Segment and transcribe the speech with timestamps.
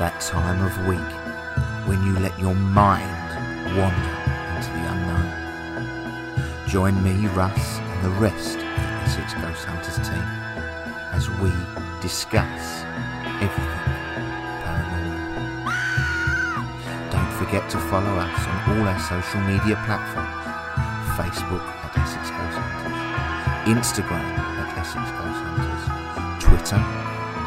[0.00, 1.12] that time of week
[1.84, 3.28] when you let your mind
[3.76, 4.16] wander
[4.56, 5.28] into the unknown.
[6.66, 10.24] Join me, Russ, and the rest of the Essex Ghost Hunters team
[11.12, 11.52] as we
[12.00, 12.80] discuss
[13.44, 13.84] everything
[14.64, 15.68] paranormal.
[17.12, 20.32] Don't forget to follow us on all our social media platforms
[21.12, 22.96] Facebook at Essex Ghost Hunters,
[23.68, 24.24] Instagram
[24.64, 25.84] at Essex Ghost Hunters,
[26.40, 26.80] Twitter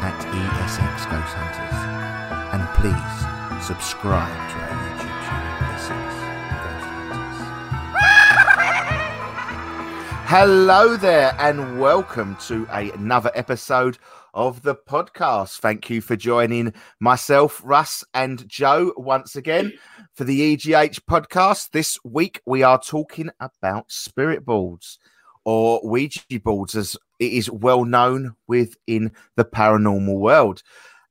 [0.06, 2.03] at ESX Ghost Hunters,
[2.74, 2.94] please
[3.64, 5.54] subscribe to our YouTube channel,
[10.26, 13.98] Hello there, and welcome to another episode
[14.34, 15.60] of the podcast.
[15.60, 19.72] Thank you for joining myself, Russ, and Joe once again
[20.14, 21.70] for the EGH podcast.
[21.70, 24.98] This week we are talking about spirit boards
[25.44, 30.62] or Ouija boards, as it is well known within the paranormal world.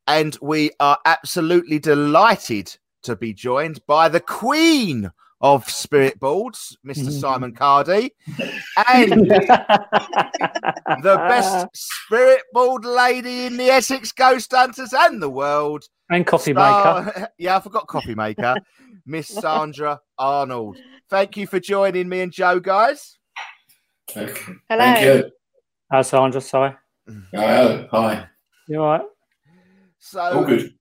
[0.07, 5.11] And we are absolutely delighted to be joined by the queen
[5.43, 7.01] of spirit boards, Mr.
[7.01, 7.09] Mm-hmm.
[7.09, 8.11] Simon Cardy,
[8.87, 9.11] and
[11.03, 15.83] the best spirit board lady in the Essex Ghost Hunters and the world.
[16.09, 17.27] and coffee Star- maker.
[17.37, 18.55] yeah, I forgot coffee maker,
[19.05, 20.77] Miss Sandra Arnold.
[21.09, 23.17] Thank you for joining me and Joe, guys.
[24.09, 24.33] Okay.
[24.69, 24.79] Hello.
[24.79, 25.31] Thank you.
[25.91, 26.39] Hi, Sandra.
[26.39, 26.73] Sorry.
[27.33, 27.87] Hello.
[27.91, 28.27] Hi.
[28.69, 29.01] You all right?
[30.03, 30.73] So All good.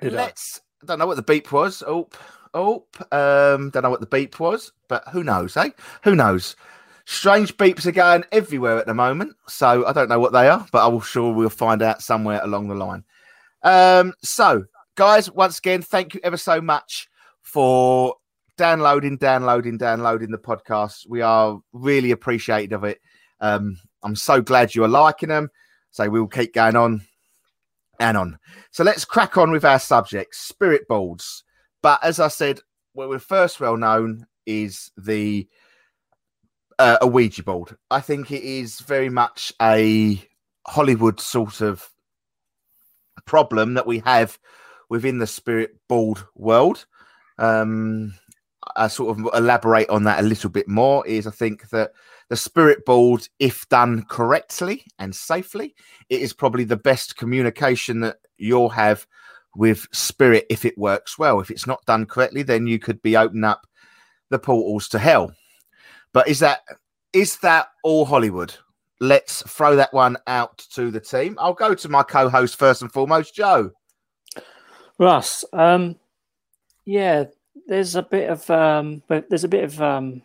[0.00, 0.14] Good.
[0.14, 0.62] let's.
[0.82, 1.82] I don't know what the beep was.
[1.86, 2.08] Oh,
[2.54, 2.86] oh.
[3.12, 5.70] Um, don't know what the beep was, but who knows, eh?
[6.04, 6.56] Who knows?
[7.04, 10.66] Strange beeps are going everywhere at the moment, so I don't know what they are,
[10.72, 13.04] but I'm sure we'll find out somewhere along the line.
[13.62, 17.08] Um, so, guys, once again, thank you ever so much
[17.42, 18.14] for
[18.56, 21.06] downloading, downloading, downloading the podcast.
[21.06, 23.00] We are really appreciative of it.
[23.38, 25.50] Um, I'm so glad you are liking them.
[25.90, 27.02] So we'll keep going on
[28.00, 28.38] and on.
[28.70, 31.44] So let's crack on with our subject, spirit boards.
[31.82, 32.60] But as I said,
[32.92, 35.48] what we're first well known is the
[36.78, 37.76] uh, a Ouija board.
[37.90, 40.22] I think it is very much a
[40.66, 41.88] Hollywood sort of
[43.24, 44.38] problem that we have
[44.88, 46.86] within the spirit board world.
[47.38, 48.14] Um,
[48.76, 51.06] I sort of elaborate on that a little bit more.
[51.06, 51.92] Is I think that
[52.28, 55.74] the spirit board, if done correctly and safely,
[56.08, 59.06] it is probably the best communication that you'll have
[59.54, 61.40] with spirit if it works well.
[61.40, 63.66] If it's not done correctly, then you could be opening up
[64.28, 65.32] the portals to hell.
[66.12, 66.60] But is that
[67.12, 68.54] is that all Hollywood?
[69.00, 71.36] Let's throw that one out to the team.
[71.38, 73.70] I'll go to my co-host first and foremost, Joe.
[74.98, 75.44] Russ.
[75.52, 75.96] Um,
[76.86, 77.24] yeah,
[77.66, 80.22] there's a bit of um, but there's a bit of um,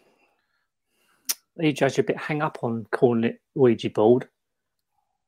[1.64, 4.28] you judge a bit hang up on calling it Ouija board.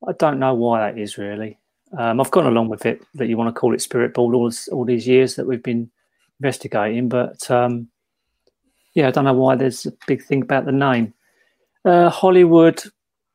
[0.07, 1.57] I don't know why that is really.
[1.97, 4.49] Um, I've gone along with it that you want to call it spirit board all
[4.49, 5.89] this, all these years that we've been
[6.39, 7.87] investigating, but um,
[8.95, 11.13] yeah, I don't know why there's a big thing about the name.
[11.85, 12.81] Uh, Hollywood.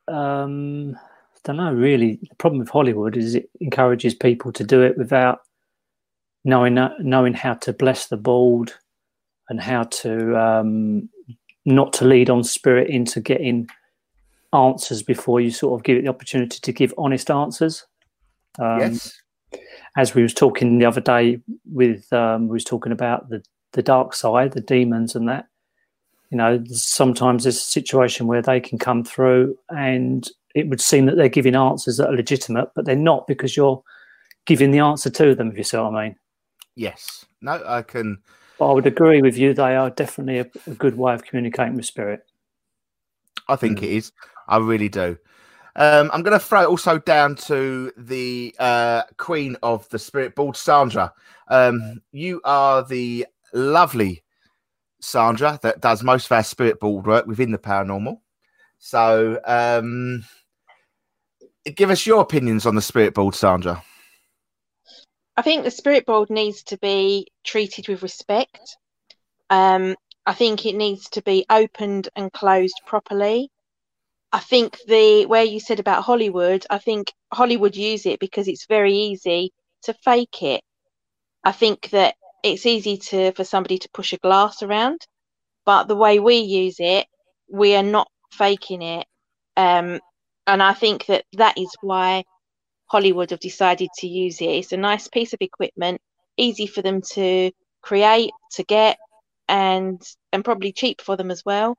[0.07, 2.19] Um, I don't know really.
[2.29, 5.41] The problem with Hollywood is it encourages people to do it without
[6.45, 8.73] knowing knowing how to bless the board
[9.49, 11.09] and how to um,
[11.69, 13.69] not to lead on spirit into getting
[14.53, 17.87] answers before you sort of give it the opportunity to give honest answers.
[18.59, 19.13] Um, yes.
[19.97, 21.41] As we was talking the other day
[21.71, 23.43] with um, we was talking about the
[23.73, 25.47] the dark side, the demons, and that.
[26.31, 31.07] You know, sometimes there's a situation where they can come through, and it would seem
[31.07, 33.83] that they're giving answers that are legitimate, but they're not because you're
[34.47, 35.51] giving the answer to them.
[35.51, 36.17] If you see what I mean.
[36.77, 37.25] Yes.
[37.41, 38.19] No, I can.
[38.59, 39.55] But I would agree with you.
[39.55, 42.21] They are definitely a, a good way of communicating with spirit.
[43.49, 44.13] I think it is.
[44.49, 45.17] I really do.
[45.77, 50.35] Um, I'm going to throw it also down to the uh, queen of the spirit
[50.35, 51.13] board, Sandra.
[51.49, 54.25] Um, you are the lovely
[55.01, 58.19] Sandra that does most of our spirit board work within the paranormal.
[58.79, 60.25] So, um,
[61.77, 63.83] give us your opinions on the spirit board, Sandra.
[65.39, 68.77] I think the spirit board needs to be treated with respect.
[69.49, 69.95] Um,
[70.27, 73.49] I think it needs to be opened and closed properly.
[74.33, 78.67] I think the where you said about Hollywood, I think Hollywood use it because it's
[78.67, 79.53] very easy
[79.85, 80.61] to fake it.
[81.45, 85.07] I think that it's easy to for somebody to push a glass around,
[85.65, 87.07] but the way we use it,
[87.49, 89.07] we are not faking it.
[89.57, 90.01] Um,
[90.49, 92.25] and I think that that is why
[92.89, 94.47] Hollywood have decided to use it.
[94.47, 96.01] It's a nice piece of equipment,
[96.37, 97.51] easy for them to
[97.83, 98.99] create, to get,
[99.49, 100.01] and
[100.33, 101.77] and probably cheap for them as well.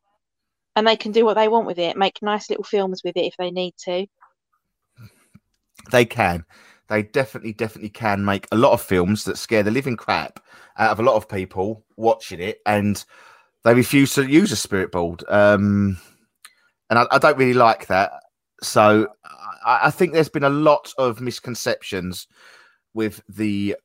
[0.75, 3.25] And they can do what they want with it, make nice little films with it
[3.25, 4.05] if they need to.
[5.91, 6.45] They can.
[6.89, 10.39] they definitely, definitely can make a lot of films that scare the living crap
[10.77, 13.03] out of a lot of people watching it, and
[13.63, 15.23] they refuse to use a spirit board.
[15.27, 15.97] Um,
[16.89, 18.11] and I, I don't really like that.
[18.61, 19.07] So
[19.65, 22.27] I, I think there's been a lot of misconceptions
[22.93, 23.75] with the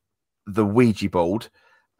[0.46, 1.48] the Ouija board.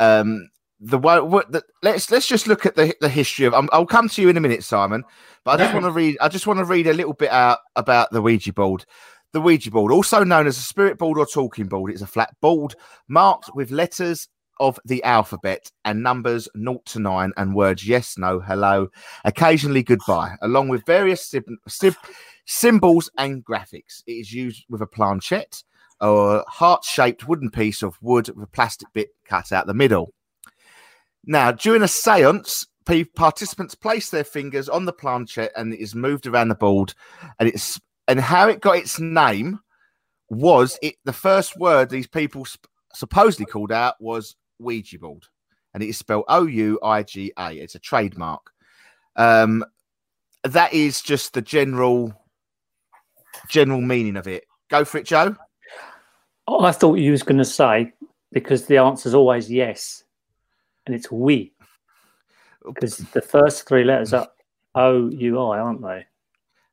[0.01, 0.49] Um,
[0.81, 3.55] the what the, let's let's just look at the the history of.
[3.55, 5.05] Um, I'll come to you in a minute, Simon.
[5.45, 6.19] But I just want to read.
[6.21, 8.85] I just want to read a little bit out about the Ouija board.
[9.33, 12.35] The Ouija board, also known as a spirit board or talking board, is a flat
[12.41, 12.77] board
[13.09, 14.29] marked with letters
[14.61, 18.89] of the alphabet and numbers 0 to 9 and words yes, no, hello,
[19.25, 21.59] occasionally goodbye, along with various sim-
[22.45, 24.03] symbols and graphics.
[24.07, 25.63] It is used with a planchette
[26.01, 30.13] a heart shaped wooden piece of wood with a plastic bit cut out the middle.
[31.25, 32.67] Now, during a seance,
[33.15, 36.95] participants place their fingers on the planchette and it is moved around the board.
[37.39, 39.61] And it's and how it got its name
[40.29, 45.25] was it the first word these people sp- supposedly called out was Ouija board,
[45.73, 47.53] and it is spelled O U I G A.
[47.53, 48.51] It's a trademark.
[49.17, 49.65] Um,
[50.43, 52.13] that is just the general
[53.49, 54.45] general meaning of it.
[54.71, 55.37] Go for it, Joe.
[56.49, 57.93] I thought you was going to say
[58.33, 60.05] because the answer's always yes,
[60.87, 61.53] and it's we
[62.65, 64.29] because the first three letters are
[64.75, 66.07] O U I, aren't they?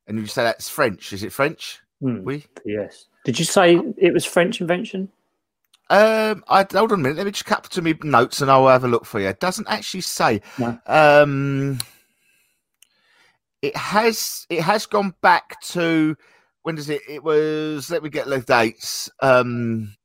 [0.08, 1.14] And you say that's French.
[1.14, 1.80] Is it French?
[2.02, 2.46] Hmm, We.
[2.66, 3.06] yes.
[3.24, 5.10] Did you say it was French invention?
[5.90, 7.18] Um, I hold on a minute.
[7.18, 9.28] Let me just cap to me notes and I'll have a look for you.
[9.28, 10.42] It doesn't actually say.
[10.58, 10.80] No.
[10.88, 11.80] Um,
[13.62, 14.48] it has.
[14.50, 16.16] It has gone back to
[16.64, 17.02] when does it?
[17.08, 17.90] It was.
[17.90, 19.10] Let me get the dates.
[19.22, 19.96] Um,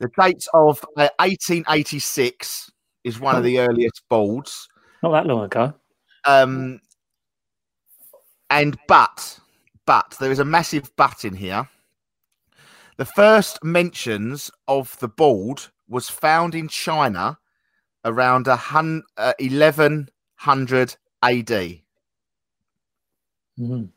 [0.00, 2.70] the dates of uh, 1886
[3.04, 4.68] is one of the earliest boards.
[5.02, 5.72] Not that long ago.
[6.24, 6.80] Um,
[8.50, 9.38] and but,
[9.86, 11.68] but there is a massive but in here.
[12.96, 17.38] The first mentions of the board was found in China
[18.04, 21.82] around a hun- uh, 1100 AD.
[23.58, 23.90] Mhm.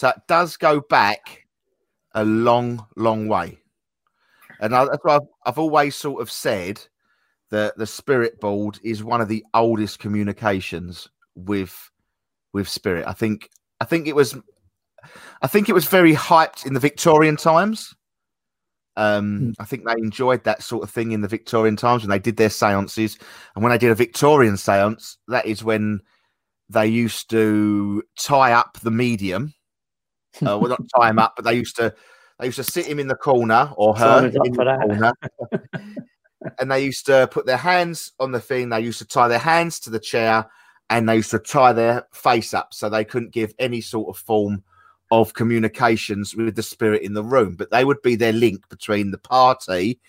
[0.00, 1.46] So it does go back
[2.14, 3.58] a long, long way.
[4.58, 6.80] And I, that's why I've, I've always sort of said
[7.50, 11.90] that the spirit board is one of the oldest communications with
[12.54, 13.06] with spirit.
[13.06, 13.50] I think
[13.82, 14.38] I think it was
[15.42, 17.94] I think it was very hyped in the Victorian times.
[18.96, 22.18] Um, I think they enjoyed that sort of thing in the Victorian times when they
[22.18, 23.18] did their seances.
[23.54, 26.00] And when they did a Victorian seance, that is when
[26.70, 29.52] they used to tie up the medium.
[30.46, 31.92] Uh, well, not tie him up, but they used to
[32.38, 35.12] they used to sit him in the corner or her in the corner,
[36.58, 38.68] and they used to put their hands on the thing.
[38.68, 40.46] They used to tie their hands to the chair,
[40.88, 44.22] and they used to tie their face up so they couldn't give any sort of
[44.22, 44.62] form
[45.10, 47.56] of communications with the spirit in the room.
[47.56, 50.00] But they would be their link between the party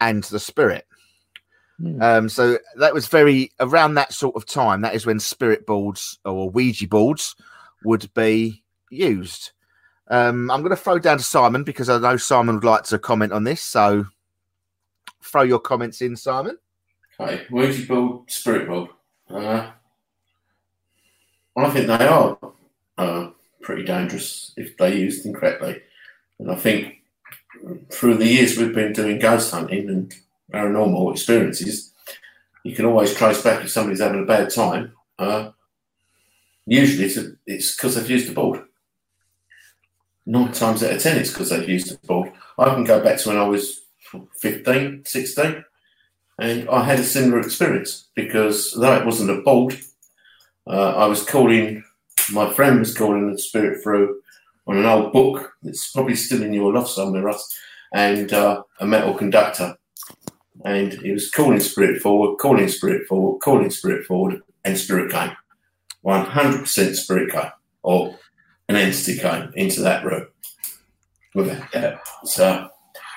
[0.00, 0.86] and the spirit.
[1.80, 2.02] Hmm.
[2.02, 4.82] Um, so that was very around that sort of time.
[4.82, 7.34] That is when spirit boards or Ouija boards
[7.84, 9.52] would be used.
[10.10, 12.98] Um, I'm going to throw down to Simon because I know Simon would like to
[12.98, 13.60] comment on this.
[13.60, 14.06] So
[15.22, 16.58] throw your comments in, Simon.
[17.18, 18.90] Okay, Ouija board, spirit board.
[19.28, 19.70] Uh,
[21.56, 22.38] I think they are
[22.98, 23.30] uh,
[23.62, 25.80] pretty dangerous if they used incorrectly.
[26.38, 27.02] And I think
[27.90, 30.14] through the years we've been doing ghost hunting and
[30.52, 31.92] paranormal experiences,
[32.64, 34.92] you can always trace back if somebody's having a bad time.
[35.18, 35.50] Uh,
[36.66, 38.62] usually it's it's because they've used the board.
[40.26, 42.32] Nine times out of ten, it's because they've used the board.
[42.58, 43.80] I can go back to when I was
[44.40, 45.64] 15, 16
[46.40, 49.78] and I had a similar experience because though it wasn't a board,
[50.66, 51.84] uh, I was calling.
[52.32, 54.20] My friend was calling the spirit through
[54.66, 57.58] on an old book that's probably still in your loft somewhere, Russ,
[57.92, 59.76] and uh, a metal conductor.
[60.64, 65.32] And he was calling spirit forward, calling spirit forward, calling spirit forward, and spirit came.
[66.04, 67.50] 100% spirit came,
[67.82, 68.18] or
[68.70, 70.26] an entity came into that room.
[71.34, 71.62] With it.
[71.74, 71.98] Yeah.
[72.24, 72.68] So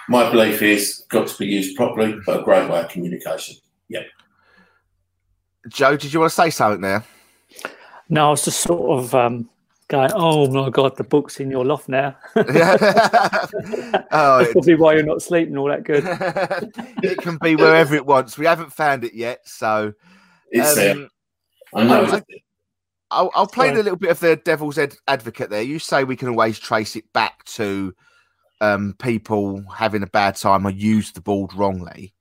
[0.10, 3.56] my belief is got to be used properly, but a great way of communication.
[5.70, 7.06] Joe, did you want to say something there?
[8.10, 9.50] No, I was just sort of um,
[9.88, 12.18] going, oh my God, the book's in your loft now.
[12.36, 16.04] oh, That's probably why you're not sleeping all that good.
[17.02, 18.38] it can be wherever it wants.
[18.38, 19.94] We haven't found it yet, so
[20.52, 20.96] It's there.
[20.96, 21.08] um,
[21.74, 22.04] I know.
[22.06, 22.22] I-
[23.14, 25.62] I'll, I'll play the little bit of the devil's ad- advocate there.
[25.62, 27.94] You say we can always trace it back to
[28.62, 32.14] um, people having a bad time or use the ball wrongly.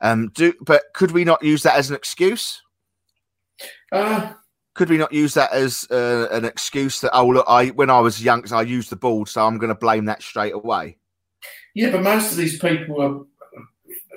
[0.00, 2.62] Um, do but could we not use that as an excuse?
[3.90, 4.32] uh,
[4.74, 8.00] Could we not use that as uh, an excuse that oh look, I when I
[8.00, 10.98] was young, I used the ball, so I'm going to blame that straight away?
[11.74, 13.24] Yeah, but most of these people are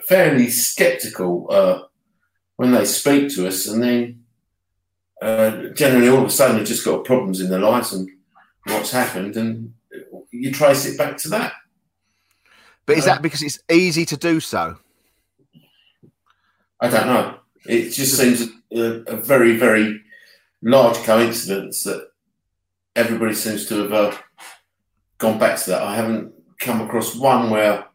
[0.03, 1.83] fairly sceptical uh,
[2.57, 4.20] when they speak to us, and then
[5.21, 8.09] uh, generally all of a sudden they've just got problems in their lives and
[8.65, 9.73] what's happened, and
[10.31, 11.53] you trace it back to that.
[12.85, 14.77] But is Uh, that because it's easy to do so?
[16.79, 17.37] I don't know.
[17.65, 18.41] It just seems
[18.73, 20.01] a, a very, very
[20.63, 22.09] large coincidence that
[22.95, 24.17] everybody seems to have uh,
[25.19, 25.83] gone back to that.
[25.83, 27.85] I haven't come across one where.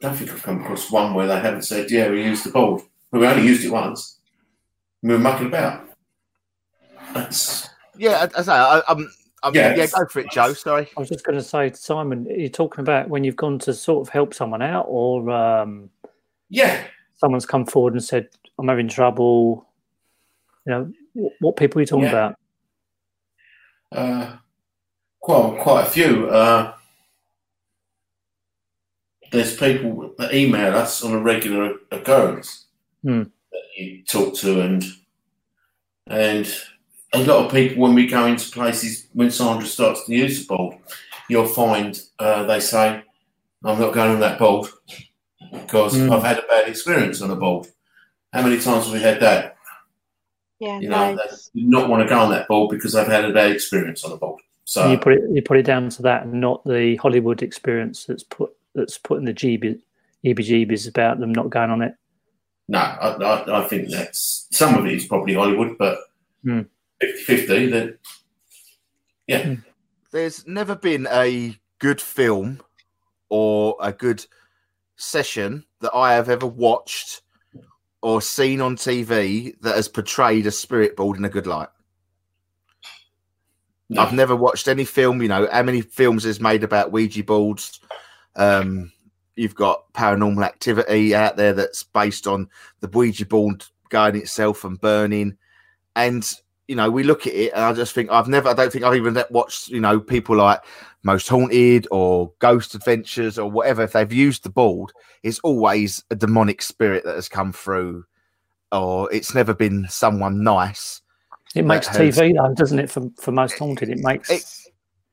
[0.00, 2.50] I don't think I've come across one where they haven't said, "Yeah, we used the
[2.50, 4.17] board." But we only used it once.
[5.02, 5.88] We were mucking about.
[7.14, 9.10] That's Yeah, I, I say, I, I'm,
[9.42, 9.74] I'm, yeah.
[9.74, 9.86] Yeah.
[9.86, 10.52] go for it, Joe.
[10.52, 10.88] Sorry.
[10.96, 14.06] I was just going to say, Simon, you're talking about when you've gone to sort
[14.06, 15.90] of help someone out, or um,
[16.48, 16.82] yeah.
[17.14, 18.28] someone's come forward and said,
[18.58, 19.66] "I'm having trouble."
[20.66, 22.10] You know, wh- what people are you talking Yeah.
[22.10, 22.36] about?
[23.92, 24.36] Uh,
[25.20, 26.28] quite quite a few.
[26.28, 26.74] Uh,
[29.30, 32.64] there's people that email us on a regular occurrence
[33.02, 33.24] Hmm.
[33.78, 34.84] That you talk to, and
[36.06, 36.52] and
[37.14, 40.54] a lot of people when we go into places when Sandra starts to use the
[40.56, 40.76] board,
[41.28, 43.02] you'll find uh, they say,
[43.64, 44.68] "I'm not going on that board
[45.52, 46.10] because Hmm.
[46.12, 47.66] I've had a bad experience on a board."
[48.32, 49.56] How many times have we had that?
[50.60, 51.50] Yeah, You know, loads.
[51.54, 54.04] they do not want to go on that board because they've had a bad experience
[54.04, 54.40] on a board.
[54.64, 57.42] So And you put it you put it down to that, and not the Hollywood
[57.42, 59.80] experience that's put that's putting the GB,
[60.24, 61.94] EBGBs about them not going on it.
[62.68, 65.98] No, I, I, I think that's some of it is probably Hollywood, but
[66.44, 66.62] Hmm.
[67.00, 67.98] 50 50, then
[69.26, 69.56] yeah.
[70.12, 72.60] There's never been a good film
[73.28, 74.24] or a good
[74.96, 77.22] session that I have ever watched
[78.02, 81.68] or seen on TV that has portrayed a spirit board in a good light.
[83.90, 84.02] No.
[84.02, 85.22] I've never watched any film.
[85.22, 87.80] You know how many films is made about Ouija boards.
[88.36, 88.92] Um,
[89.38, 92.48] you've got Paranormal Activity out there that's based on
[92.80, 95.36] the Ouija board going itself and burning,
[95.96, 96.30] and
[96.66, 98.48] you know we look at it and I just think I've never.
[98.48, 100.60] I don't think I've even watched you know people like
[101.02, 103.82] Most Haunted or Ghost Adventures or whatever.
[103.82, 104.92] If they've used the board,
[105.22, 108.04] it's always a demonic spirit that has come through,
[108.72, 111.00] or it's never been someone nice
[111.54, 112.90] It makes has- TV though, doesn't it?
[112.90, 114.44] For for most haunted, it makes it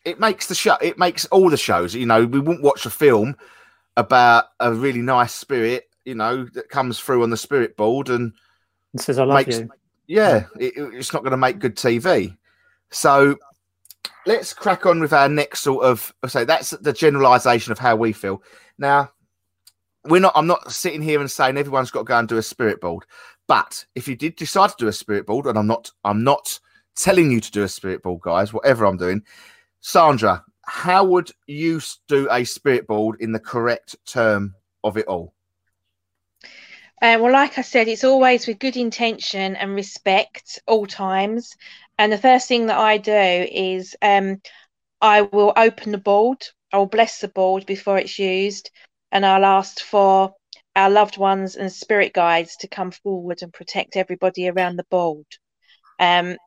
[0.03, 2.91] it makes the show it makes all the shows you know we wouldn't watch a
[2.91, 3.36] film
[3.98, 8.34] about a really nice spirit you know that comes through on the spirit board and
[8.94, 9.70] it says I love makes you.
[10.08, 12.36] yeah it, it's not going to make good tv
[12.92, 13.38] so
[14.25, 18.14] let's crack on with our next sort of so that's the generalization of how we
[18.14, 18.42] feel.
[18.78, 19.12] Now
[20.06, 22.44] we're not i'm not sitting here and saying everyone's got to go and do a
[22.44, 23.04] spirit board
[23.48, 26.60] but if you did decide to do a spirit board and i'm not i'm not
[26.96, 29.22] telling you to do a spirit board guys whatever i'm doing
[29.82, 35.34] sandra how would you do a spirit board in the correct term of it all
[37.02, 41.56] Uh, well, like I said, it's always with good intention and respect all times.
[41.98, 44.42] And the first thing that I do is um,
[45.02, 48.72] I will open the board, I will bless the board before it's used,
[49.12, 50.34] and I'll ask for
[50.76, 55.26] our loved ones and spirit guides to come forward and protect everybody around the board.
[56.00, 56.38] Um,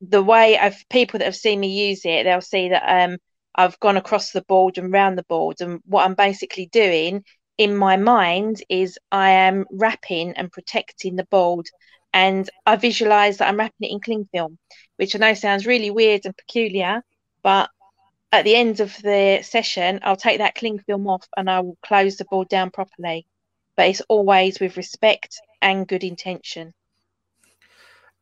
[0.00, 3.18] the way of people that have seen me use it, they'll see that um,
[3.58, 7.24] I've gone across the board and round the board, and what I'm basically doing
[7.58, 11.66] in my mind is I am wrapping and protecting the board
[12.12, 14.58] and I visualize that I'm wrapping it in cling film,
[14.96, 17.02] which I know sounds really weird and peculiar,
[17.42, 17.68] but
[18.30, 21.78] at the end of the session, I'll take that cling film off and I will
[21.82, 23.26] close the board down properly.
[23.76, 26.74] But it's always with respect and good intention.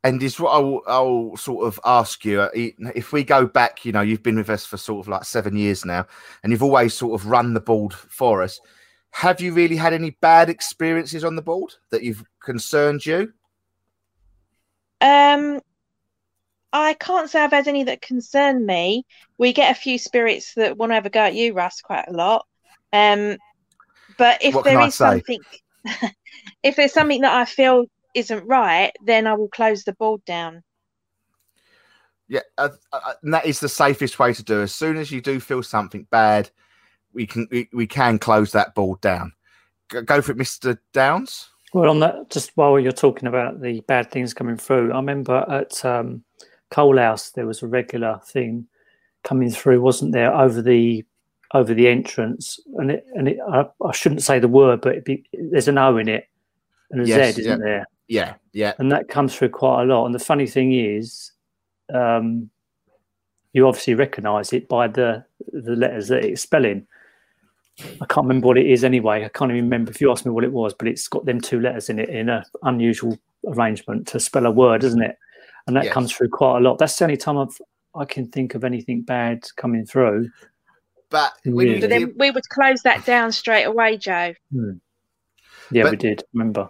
[0.06, 3.92] And is what I'll, I'll sort of ask you uh, if we go back you
[3.92, 6.06] know you've been with us for sort of like seven years now
[6.42, 8.60] and you've always sort of run the board for us
[9.10, 13.32] have you really had any bad experiences on the board that you've concerned you
[15.00, 15.60] Um,
[16.72, 19.04] I can't say I've had any that concern me.
[19.38, 22.06] We get a few spirits that want to have a go at you, Russ, quite
[22.08, 22.46] a lot.
[22.92, 23.38] Um,
[24.18, 25.40] but if What there is something,
[26.62, 27.86] if there's something that I feel
[28.16, 30.62] isn't right, then I will close the board down.
[32.28, 35.20] yeah uh, uh, and that is the safest way to do as soon as you
[35.20, 36.50] do feel something bad
[37.12, 39.32] we can we, we can close that board down
[39.88, 43.80] go, go for it mr downs Well, on that, just while you're talking about the
[43.86, 46.24] bad things coming through, I remember at um,
[46.70, 48.66] Coal House there was a regular thing
[49.24, 51.04] coming through, wasn't there, over the
[51.54, 55.04] over the entrance, and it and it, I, I shouldn't say the word, but it'd
[55.04, 56.28] be, there's an O in it
[56.90, 57.64] and a Z, Yes, isn't yeah.
[57.64, 57.86] there?
[58.08, 60.06] Yeah yeah And that comes through quite a lot.
[60.06, 61.32] And the funny thing is,
[61.92, 62.50] um,
[63.52, 66.86] you obviously recognise it by the the letters that it's spelling.
[68.00, 69.24] I can't remember what it is anyway.
[69.24, 71.40] I can't even remember if you asked me what it was, but it's got them
[71.40, 75.16] two letters in it in an unusual arrangement to spell a word, isn't it?
[75.66, 75.92] And that Yes.
[75.92, 76.78] comes through quite a lot.
[76.78, 77.56] That's the only time I've
[77.94, 80.30] I can think of anything bad coming through.
[81.10, 81.80] But when Really?
[81.80, 84.34] But then we would close that down straight away, Joe.
[85.70, 86.22] Yeah, But- we did.
[86.34, 86.68] Remember?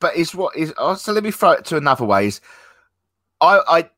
[0.00, 2.40] But is what is oh, so let me throw it to another way is
[3.40, 3.90] I I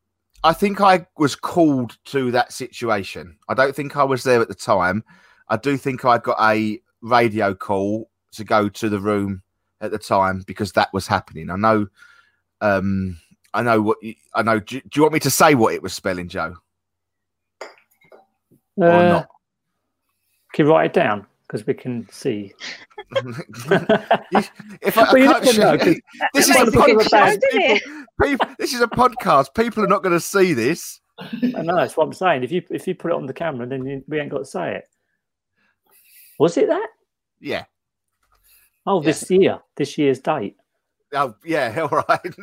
[0.44, 3.38] I think I was called to that situation.
[3.48, 5.04] I don't think I was there at the time.
[5.48, 9.42] I do think I got a radio call to go to the room
[9.80, 11.48] at the time because that was happening.
[11.48, 11.86] I know
[12.60, 13.18] um
[13.54, 15.82] I know what you, I know do, do you want me to say what it
[15.82, 16.56] was spelling, Joe?
[18.76, 19.28] Or Uh, not?
[20.54, 22.54] Can you write it down because we can see?
[24.80, 25.94] if I, I Well, you can't never know,
[26.32, 27.40] this is a be good or podcast.
[27.50, 29.54] People, people, this is a podcast.
[29.54, 31.00] People are not going to see this.
[31.18, 32.42] I know that's what I'm saying.
[32.42, 34.44] If you if you put it on the camera, then you, we ain't got to
[34.46, 34.84] say it.
[36.38, 36.88] Was it that?
[37.38, 37.64] Yeah.
[38.86, 40.56] Oh, this year, this year's date.
[41.12, 41.78] Oh, yeah.
[41.92, 42.34] All right.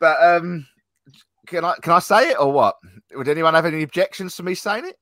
[0.00, 0.66] but um,
[1.46, 2.76] can I can I say it or what?
[3.14, 4.96] Would anyone have any objections to me saying it?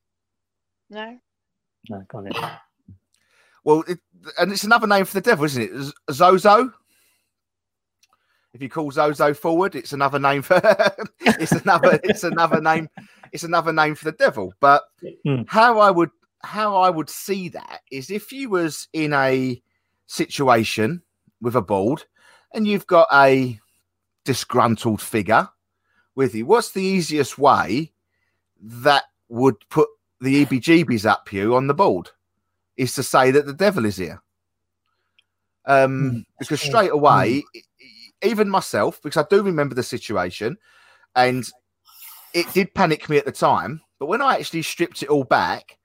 [0.89, 1.17] No.
[1.89, 2.35] No, got it.
[3.63, 3.99] Well, it,
[4.39, 5.93] and it's another name for the devil, isn't it?
[6.11, 6.71] Zozo.
[8.53, 10.59] If you call Zozo forward, it's another name for
[11.21, 12.89] it's another it's another name
[13.31, 14.53] it's another name for the devil.
[14.59, 14.83] But
[15.25, 15.43] Hmm.
[15.47, 16.09] how I would
[16.43, 19.61] how I would see that is if you was in a
[20.07, 21.01] situation
[21.39, 22.03] with a board
[22.53, 23.59] and you've got a
[24.25, 25.47] disgruntled figure
[26.15, 27.93] with you, what's the easiest way
[28.59, 29.87] that would put
[30.21, 32.09] the EBGBs up you on the board?
[32.77, 34.21] Is to say that the devil is here.
[35.65, 36.69] Um, because true.
[36.69, 37.61] straight away, e-
[38.23, 40.57] even myself, because I do remember the situation,
[41.15, 41.47] and
[42.33, 43.81] it did panic me at the time.
[43.99, 45.77] But when I actually stripped it all back,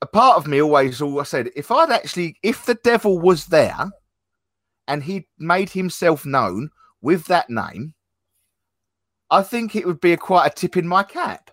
[0.00, 3.46] a part of me always, all I said, if I'd actually, if the devil was
[3.46, 3.90] there,
[4.88, 6.70] and he made himself known
[7.02, 7.94] with that name,
[9.30, 11.50] I think it would be a quite a tip in my cap.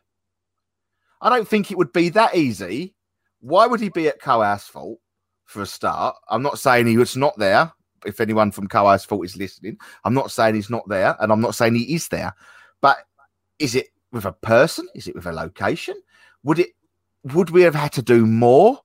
[1.21, 2.95] I don't think it would be that easy.
[3.39, 4.99] Why would he be at Coalhouse Fort
[5.45, 6.15] for a start?
[6.29, 7.71] I'm not saying he was not there.
[8.05, 11.41] If anyone from Coalhouse Fort is listening, I'm not saying he's not there, and I'm
[11.41, 12.33] not saying he is there.
[12.81, 12.97] But
[13.59, 14.87] is it with a person?
[14.93, 15.95] Is it with a location?
[16.43, 16.69] Would it?
[17.33, 18.79] Would we have had to do more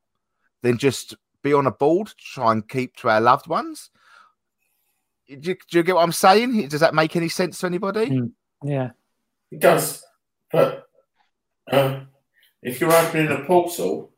[0.62, 3.90] than just be on a board, to try and keep to our loved ones?
[5.28, 6.68] Do you, do you get what I'm saying?
[6.68, 8.06] Does that make any sense to anybody?
[8.06, 8.32] Mm.
[8.64, 8.90] Yeah.
[9.50, 10.04] It does.
[10.50, 10.86] But
[11.70, 12.08] um,
[12.62, 14.10] if you're opening a portal,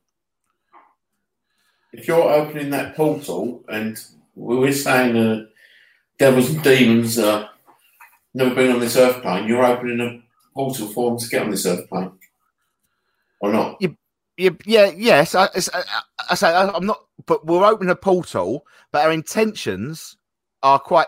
[1.93, 3.99] if you're opening that portal and
[4.35, 5.47] we're saying uh,
[6.19, 7.49] devils and demons uh,
[8.35, 10.23] never been on this earth plane, you're opening a
[10.55, 12.13] portal for them to get on this earth plane.
[13.41, 13.81] Or not?
[14.37, 15.35] Yeah, yeah, yes.
[15.35, 15.93] I, I,
[16.31, 20.17] I say I, I'm not, but we're opening a portal, but our intentions
[20.63, 21.07] are quite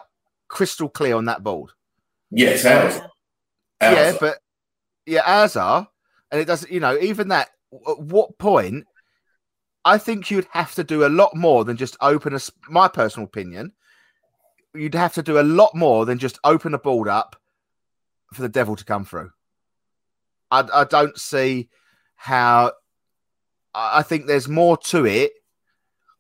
[0.49, 1.71] crystal clear on that board.
[2.31, 3.01] Yes, ours.
[3.81, 4.17] Yeah, Ours.
[4.21, 4.39] but
[5.07, 5.89] yeah, ours are,
[6.31, 6.71] and it doesn't.
[6.71, 7.51] You know, even that.
[7.89, 8.87] At what point?
[9.85, 12.41] I think you'd have to do a lot more than just open a.
[12.69, 13.73] My personal opinion,
[14.75, 17.37] you'd have to do a lot more than just open a board up
[18.33, 19.31] for the devil to come through.
[20.51, 21.69] I, I don't see
[22.15, 22.73] how.
[23.75, 25.33] I think there's more to it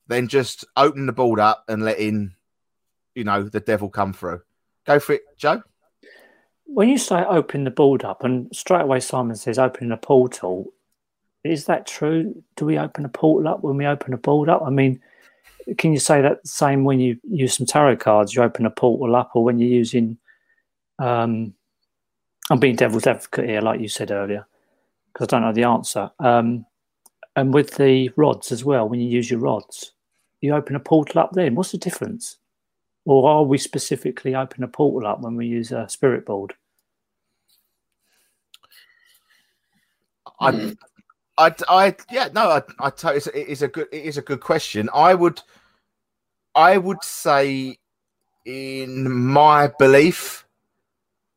[0.09, 2.35] than just opening the board up and letting,
[3.15, 4.43] you know, the devil come through.
[4.85, 5.63] Go for it, Joe.
[6.67, 10.73] When you say open the board up, and straight away Simon says opening a portal,
[11.45, 12.43] is that true?
[12.57, 14.63] Do we open a portal up when we open a board up?
[14.67, 15.01] I mean,
[15.79, 18.35] can you say that same when you use some tarot cards?
[18.35, 20.19] You open a portal up, or when you're using.
[20.99, 21.55] Um,
[22.51, 24.47] I'm being devil's advocate here, like you said earlier,
[25.13, 26.11] because I don't know the answer.
[26.21, 26.65] Um,
[27.35, 29.93] and with the rods as well, when you use your rods,
[30.41, 31.55] you open a portal up then.
[31.55, 32.39] What's the difference?
[33.07, 36.55] Or are we specifically open a portal up when we use a spirit board?
[40.41, 40.75] I.
[41.39, 44.17] I, I, yeah, no, I, I tell you, it's, it is a good, it is
[44.17, 44.89] a good question.
[44.95, 45.43] I would,
[46.55, 47.77] I would say,
[48.47, 50.47] in my belief,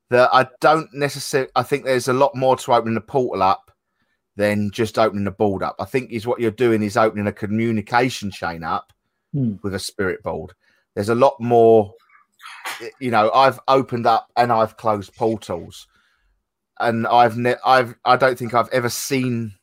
[0.10, 1.52] that I don't necessarily.
[1.56, 3.72] I think there's a lot more to opening the portal up
[4.38, 5.76] than just opening the board up.
[5.80, 8.94] I think is what you're doing is opening a communication chain up
[9.34, 9.56] Hmm.
[9.62, 10.54] with a spirit board.
[11.00, 11.94] There's a lot more.
[13.00, 15.88] You know, I've opened up and I've closed portals
[16.78, 19.54] and I've ne- I've I don't think I've ever seen.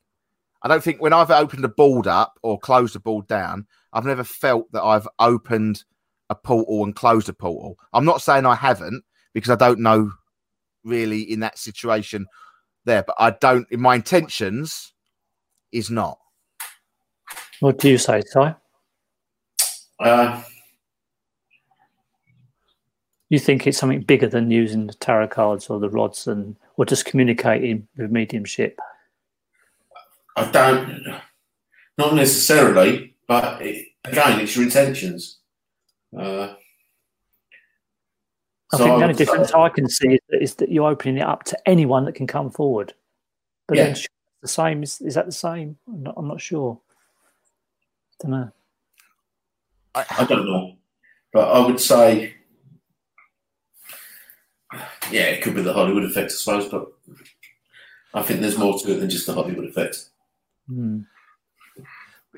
[0.62, 4.06] I don't think when I've opened a board up or closed a board down, I've
[4.06, 5.84] never felt that I've opened
[6.30, 7.76] a portal and closed a portal.
[7.92, 10.12] I'm not saying I haven't because I don't know
[10.84, 12.28] really in that situation
[12.86, 13.70] there, but I don't.
[13.70, 14.94] In my intentions,
[15.70, 16.16] is not.
[17.60, 18.56] What do you say, Ty?
[20.00, 20.42] Uh,
[23.28, 26.84] You think it's something bigger than using the tarot cards or the rods and or
[26.84, 28.78] just communicating with mediumship?
[30.36, 31.06] I don't,
[31.98, 35.38] not necessarily, but it, again, it's your intentions.
[36.16, 36.54] Uh,
[38.72, 41.18] I so think the only difference I can see is that, is that you're opening
[41.18, 42.94] it up to anyone that can come forward.
[43.66, 43.84] But Yeah.
[43.86, 43.96] then
[44.42, 45.78] the same is, is that the same?
[45.88, 46.78] I'm not, I'm not sure.
[48.20, 48.52] Don't know.
[49.94, 50.76] I don't know,
[51.32, 52.34] but I would say,
[55.10, 56.86] yeah, it could be the Hollywood effect, I suppose, but
[58.14, 60.08] I think there's more to it than just the Hollywood effect.
[60.68, 61.00] Hmm.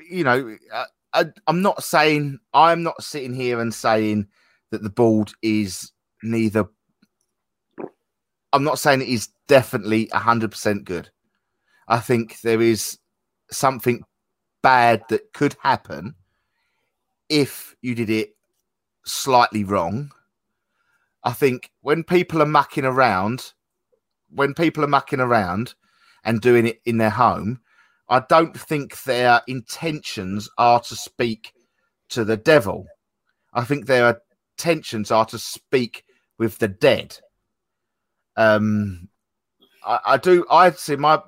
[0.09, 4.27] you know, I, I, I'm not saying I'm not sitting here and saying
[4.71, 6.65] that the board is neither.
[8.53, 11.09] I'm not saying it is definitely 100% good.
[11.87, 12.99] I think there is
[13.51, 14.03] something
[14.61, 16.15] bad that could happen
[17.29, 18.35] if you did it
[19.05, 20.11] slightly wrong.
[21.23, 23.53] I think when people are mucking around,
[24.29, 25.73] when people are mucking around
[26.23, 27.59] and doing it in their home,
[28.07, 31.53] I don't think their intentions are to speak
[32.09, 32.87] to the devil.
[33.53, 34.21] I think their
[34.57, 36.03] intentions are to speak
[36.37, 37.17] with the dead.
[38.35, 39.09] Um,
[39.85, 40.45] I, I do.
[40.49, 41.21] I see my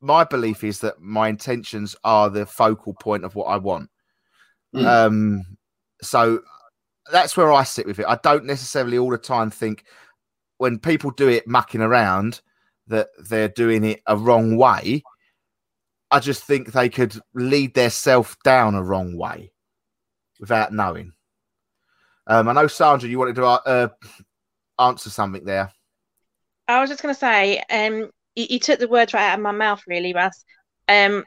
[0.00, 3.90] my belief is that my intentions are the focal point of what I want.
[4.74, 4.86] Mm.
[4.86, 5.44] Um,
[6.02, 6.42] so
[7.12, 8.06] that's where I sit with it.
[8.08, 9.84] I don't necessarily all the time think
[10.58, 12.40] when people do it mucking around
[12.88, 15.02] that they're doing it a wrong way.
[16.10, 19.52] I just think they could lead their self down a wrong way
[20.40, 21.12] without knowing.
[22.26, 23.88] Um, I know Sandra, you wanted to uh,
[24.78, 25.70] answer something there.
[26.66, 29.42] I was just going to say, um, you, you took the words right out of
[29.42, 30.44] my mouth, really, Russ.
[30.88, 31.24] Um,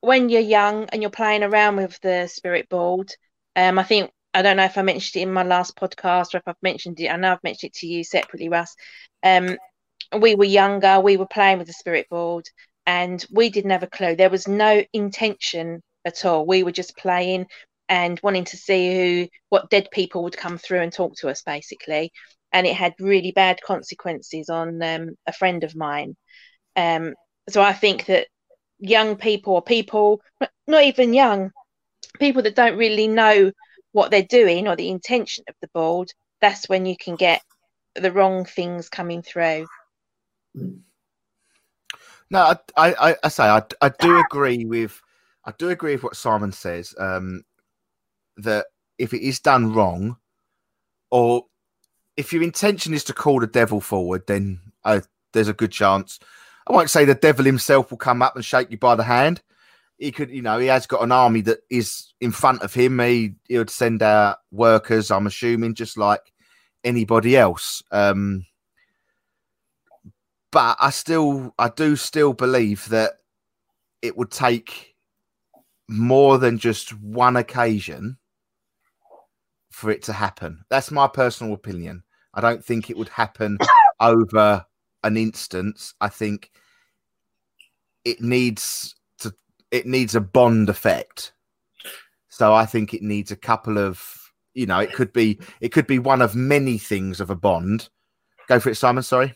[0.00, 3.10] when you're young and you're playing around with the spirit board,
[3.56, 6.38] um, I think I don't know if I mentioned it in my last podcast or
[6.38, 7.08] if I've mentioned it.
[7.08, 8.74] I know I've mentioned it to you separately, Russ.
[9.22, 9.56] Um,
[10.18, 12.44] we were younger, we were playing with the spirit board,
[12.86, 14.16] and we didn't have a clue.
[14.16, 16.46] There was no intention at all.
[16.46, 17.46] We were just playing
[17.88, 21.42] and wanting to see who, what dead people would come through and talk to us,
[21.42, 22.12] basically
[22.52, 26.16] and it had really bad consequences on um, a friend of mine.
[26.76, 27.14] Um,
[27.48, 28.26] so I think that
[28.78, 30.20] young people or people,
[30.66, 31.50] not even young,
[32.18, 33.52] people that don't really know
[33.92, 37.42] what they're doing or the intention of the board, that's when you can get
[37.94, 39.66] the wrong things coming through.
[40.54, 45.00] No, I, I, I, I say I, I do agree with,
[45.44, 46.94] I do agree with what Simon says.
[46.98, 47.42] Um,
[48.36, 48.66] that
[48.98, 50.16] if it is done wrong,
[51.10, 51.46] or
[52.16, 55.00] if your intention is to call the devil forward, then uh,
[55.32, 56.18] there's a good chance.
[56.66, 59.42] I won't say the devil himself will come up and shake you by the hand.
[60.00, 62.98] He could, you know, he has got an army that is in front of him.
[62.98, 66.32] He, he would send out workers, I'm assuming, just like
[66.82, 67.82] anybody else.
[67.92, 68.46] Um,
[70.50, 73.12] but I still, I do still believe that
[74.00, 74.96] it would take
[75.86, 78.16] more than just one occasion
[79.70, 80.64] for it to happen.
[80.70, 82.04] That's my personal opinion.
[82.32, 83.58] I don't think it would happen
[84.00, 84.64] over
[85.04, 85.92] an instance.
[86.00, 86.50] I think
[88.04, 88.94] it needs
[89.70, 91.32] it needs a bond effect.
[92.28, 94.16] So I think it needs a couple of
[94.54, 97.88] you know, it could be it could be one of many things of a bond.
[98.48, 99.34] Go for it, Simon, sorry.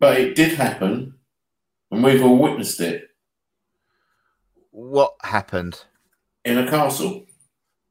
[0.00, 1.14] But it did happen,
[1.90, 3.08] and we've all witnessed it
[4.70, 5.84] What happened?
[6.44, 7.24] in a castle.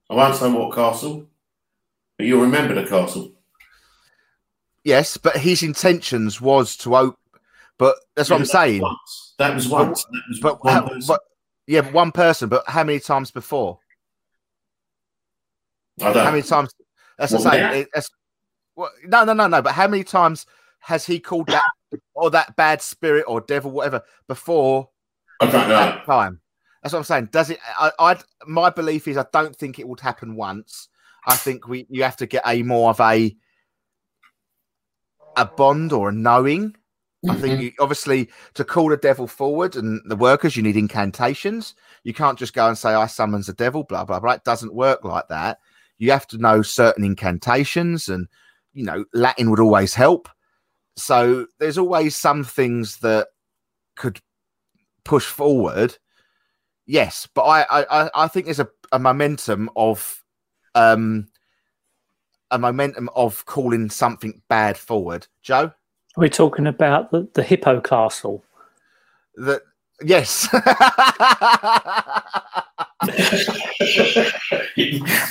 [0.10, 1.28] I won't say what castle,
[2.18, 3.32] but you'll remember the castle.
[4.84, 7.18] Yes, but his intentions was to open
[7.78, 8.82] but that's what I'm Yeah, saying.
[8.82, 9.34] Once.
[9.38, 10.04] That was once.
[10.06, 11.22] That was But, one how- but
[11.68, 13.80] yeah, one person, but how many times before?
[16.02, 16.26] I don't.
[16.26, 16.74] How many times?
[17.18, 17.88] That's the same.
[17.94, 18.10] that's,
[18.76, 19.62] well, no, no, no, no.
[19.62, 20.46] But how many times
[20.80, 21.64] has he called that
[22.14, 24.90] or that bad spirit or devil, whatever, before
[25.40, 25.76] I don't know.
[25.76, 26.42] that time?
[26.84, 27.30] That's what I'm saying.
[27.32, 27.60] Does it?
[27.80, 30.90] I, I, my belief is I don't think it would happen once.
[31.26, 33.36] I think we you have to get a more of a
[35.36, 36.76] a bond or a knowing.
[37.28, 37.42] I Mm-hmm.
[37.42, 41.74] think you, obviously to call the devil forward and the workers, you need incantations.
[42.04, 44.34] You can't just go and say, I summons the devil, blah, blah, blah.
[44.34, 45.60] It doesn't work like that.
[45.98, 48.28] You have to know certain incantations and,
[48.74, 50.30] you know, Latin would always help.
[50.98, 53.28] So there's always some things that
[53.96, 54.20] could
[55.04, 55.98] push forward.
[56.86, 60.24] Yes, but I, I, I- I think there's a, a momentum of,
[60.76, 61.28] um,
[62.52, 65.28] a momentum of calling something bad forward.
[65.42, 65.72] Joe?
[66.18, 68.44] We're talking about the, the Hippo Castle.
[69.36, 69.62] that
[70.02, 72.22] yes I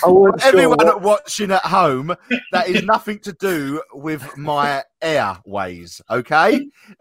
[0.07, 2.15] wasn't sure Everyone watching at home,
[2.53, 6.67] that is nothing to do with my airways, okay?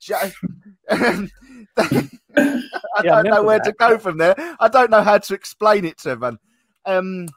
[0.00, 0.34] Just-
[0.90, 1.28] I
[3.04, 3.64] Yeah, I don't know where that.
[3.64, 4.34] to go from there.
[4.60, 6.38] I don't know how to explain it to them.
[6.84, 7.28] Um,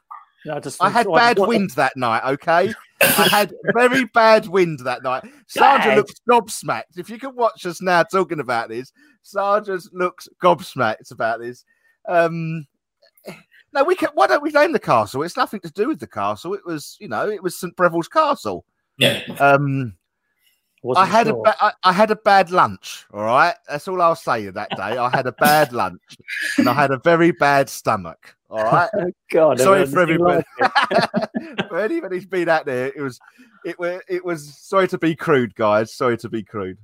[0.50, 2.74] I just I had what- bad what- wind that night, okay?
[3.00, 5.24] I had very bad wind that night.
[5.46, 6.98] Sandra looks gobsmacked.
[6.98, 11.64] If you can watch us now talking about this, Sandra looks gobsmacked about this.
[12.08, 12.66] Um,
[13.72, 14.08] no, we can.
[14.14, 15.22] Why don't we name the castle?
[15.22, 16.54] It's nothing to do with the castle.
[16.54, 18.64] It was, you know, it was St Briavels castle.
[18.98, 19.22] yeah.
[19.38, 19.94] Um,
[20.96, 21.38] I had sure.
[21.38, 23.06] a ba- I, I had a bad lunch.
[23.12, 24.82] All right, that's all I'll say that day.
[24.82, 26.00] I had a bad lunch,
[26.58, 28.36] and I had a very bad stomach.
[28.50, 28.88] All right.
[28.98, 30.44] Oh, God, Sorry for everybody.
[30.60, 33.18] like for anybody who's been out there, it was,
[33.64, 34.56] it was, it was.
[34.58, 35.92] Sorry to be crude, guys.
[35.92, 36.78] Sorry to be crude.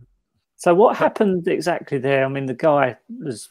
[0.56, 2.24] So what happened exactly there?
[2.24, 3.48] I mean, the guy was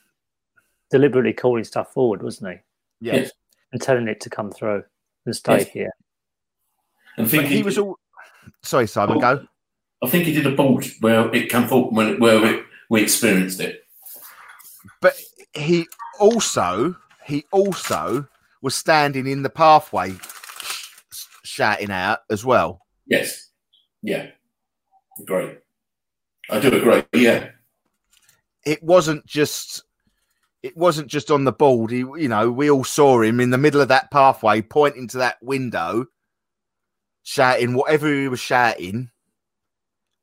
[0.90, 2.52] deliberately calling stuff forward, wasn't
[3.00, 3.32] he, Yeah, Yes.
[3.72, 4.84] and telling it to come through
[5.26, 5.68] and stay Yes.
[5.70, 5.92] here.
[7.18, 7.98] I think but he was all.
[8.64, 9.18] Sorry, Simon.
[9.18, 9.22] Oh.
[9.22, 9.46] Go.
[10.02, 13.04] I think he did a board where it came forward when it, where it, we
[13.04, 13.86] experienced it.
[15.00, 15.16] But
[15.54, 15.88] he
[16.20, 18.28] also, he also
[18.62, 22.82] was standing in the pathway, sh- shouting out as well.
[23.06, 23.50] Yes.
[24.02, 24.32] Yeah.
[25.20, 25.56] Agree.
[26.50, 27.04] I do agree.
[27.14, 27.50] Yeah.
[28.66, 29.84] It wasn't just.
[30.64, 31.90] It wasn't just on the board.
[31.90, 35.18] He, you know, we all saw him in the middle of that pathway, pointing to
[35.18, 36.06] that window,
[37.24, 39.10] shouting whatever he was shouting.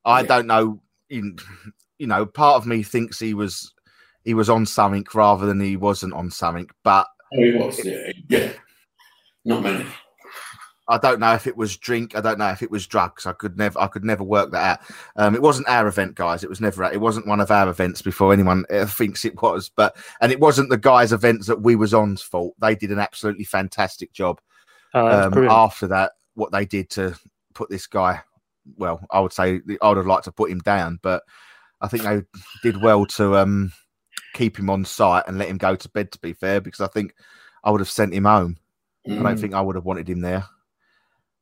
[0.08, 0.26] I Yeah.
[0.26, 0.80] don't know.
[1.08, 1.36] You,
[1.98, 3.72] you know, part of me thinks he was
[4.24, 6.68] he was on something rather than he wasn't on something.
[6.84, 7.84] But Oh, he was.
[7.84, 8.12] Yeah.
[8.28, 8.52] Yeah.
[9.44, 9.84] Not many.
[10.90, 12.16] I don't know if it was drink.
[12.16, 13.26] I don't know if it was drugs.
[13.26, 13.78] I could never.
[13.78, 14.96] I could never work that out.
[15.16, 16.42] Um, it wasn't our event, guys.
[16.42, 16.82] It was never.
[16.84, 19.68] It wasn't one of our events before anyone uh, thinks it was.
[19.68, 22.54] But and it wasn't the guys' events that we was on's fault.
[22.58, 24.40] They did an absolutely fantastic job.
[24.94, 27.14] Oh, Um, after that, what they did to
[27.52, 28.22] put this guy.
[28.76, 31.22] Well, I would say I would have liked to put him down, but
[31.80, 32.22] I think they
[32.62, 33.72] did well to um,
[34.34, 36.12] keep him on site and let him go to bed.
[36.12, 37.14] To be fair, because I think
[37.64, 38.58] I would have sent him home.
[39.08, 39.40] I don't Mm.
[39.40, 40.44] think I would have wanted him there.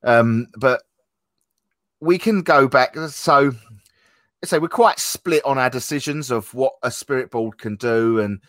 [0.04, 0.82] Um, but
[2.00, 2.94] we can go back.
[2.96, 3.52] So,
[4.44, 8.40] so we're quite split on our decisions of what a spirit board can do, and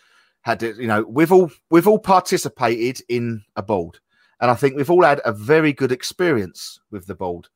[0.42, 4.00] had to, you know, we've all we've all participated in a board,
[4.40, 7.48] and I think we've all had a very good experience with the board.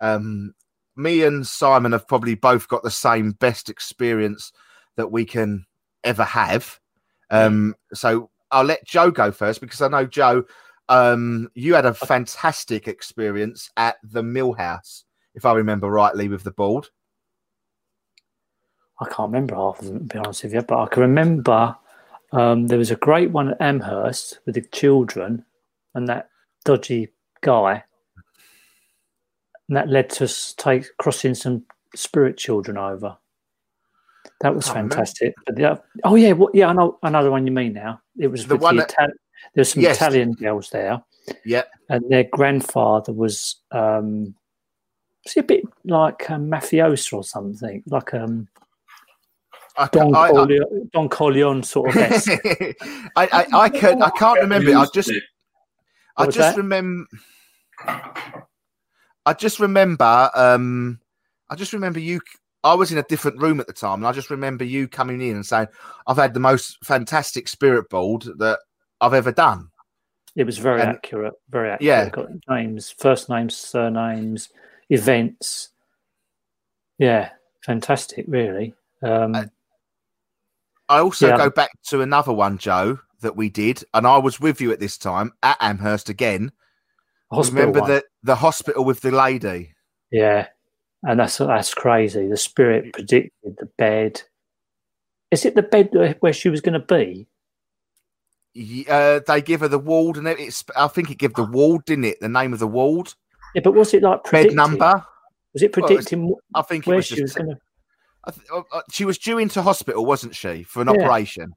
[0.00, 0.54] Um,
[0.96, 4.52] me and Simon have probably both got the same best experience
[4.96, 5.66] that we can
[6.04, 6.78] ever have.
[7.30, 10.44] Um, so I'll let Joe go first because I know Joe,
[10.88, 16.44] um, you had a fantastic experience at the Mill House, if I remember rightly, with
[16.44, 16.88] the board.
[19.00, 21.74] I can't remember half of them, to be honest with you, but I can remember
[22.32, 25.44] um, there was a great one at Amherst with the children
[25.94, 26.28] and that
[26.64, 27.08] dodgy
[27.40, 27.84] guy.
[29.68, 33.16] And that led to us take crossing some spirit children over.
[34.40, 35.34] That was fantastic.
[36.04, 38.00] Oh yeah, what, yeah, I know another one you mean now.
[38.18, 39.12] It was The with one the that- Itali-
[39.54, 39.96] there was some Yes.
[39.96, 41.02] Italian girls there,
[41.44, 44.34] Yeah, and their grandfather was um,
[45.24, 48.48] was a bit like a mafioso or something, like um,
[49.76, 50.58] I, Don, I, I,
[50.92, 51.96] Don Corleone sort of.
[51.96, 52.74] I,
[53.16, 54.76] I, I, can, I can't remember.
[54.76, 55.10] I just,
[56.16, 57.06] I just remember.
[59.26, 60.30] I just remember.
[60.34, 61.00] Um,
[61.50, 62.20] I just remember you.
[62.64, 65.20] I was in a different room at the time, and I just remember you coming
[65.20, 65.68] in and saying,
[66.06, 68.60] "I've had the most fantastic spirit board that
[69.00, 69.70] I've ever done."
[70.34, 71.82] It was very And- accurate, very accurate.
[71.82, 72.08] Yeah.
[72.08, 74.48] Got names, first names, surnames,
[74.88, 75.70] events.
[76.98, 77.30] Yeah,
[77.64, 78.74] fantastic, really.
[79.02, 79.34] Um,
[80.88, 81.36] I also Yeah.
[81.36, 84.80] go back to another one, Joe, that we did, and I was with you at
[84.80, 86.52] this time at Amherst again.
[87.36, 87.90] Hospital remember one.
[87.90, 89.74] the the hospital with the lady?
[90.10, 90.48] Yeah,
[91.02, 92.26] and that's that's crazy.
[92.28, 94.22] The spirit predicted the bed.
[95.30, 95.90] Is it the bed
[96.20, 97.26] where- she was going to be?
[98.86, 100.62] Uh, they give her the ward, and it's.
[100.76, 102.20] I think it gave the ward, didn't it?
[102.20, 103.14] The name of the ward,
[103.54, 105.04] Yeah, but was it like bed number.
[105.54, 107.22] Was it Well, predicting wh- I think it where was she just.
[107.22, 108.32] was going to?
[108.32, 111.00] Th- uh, uh, she was due into hospital, wasn't she, for an Yeah.
[111.06, 111.54] operation?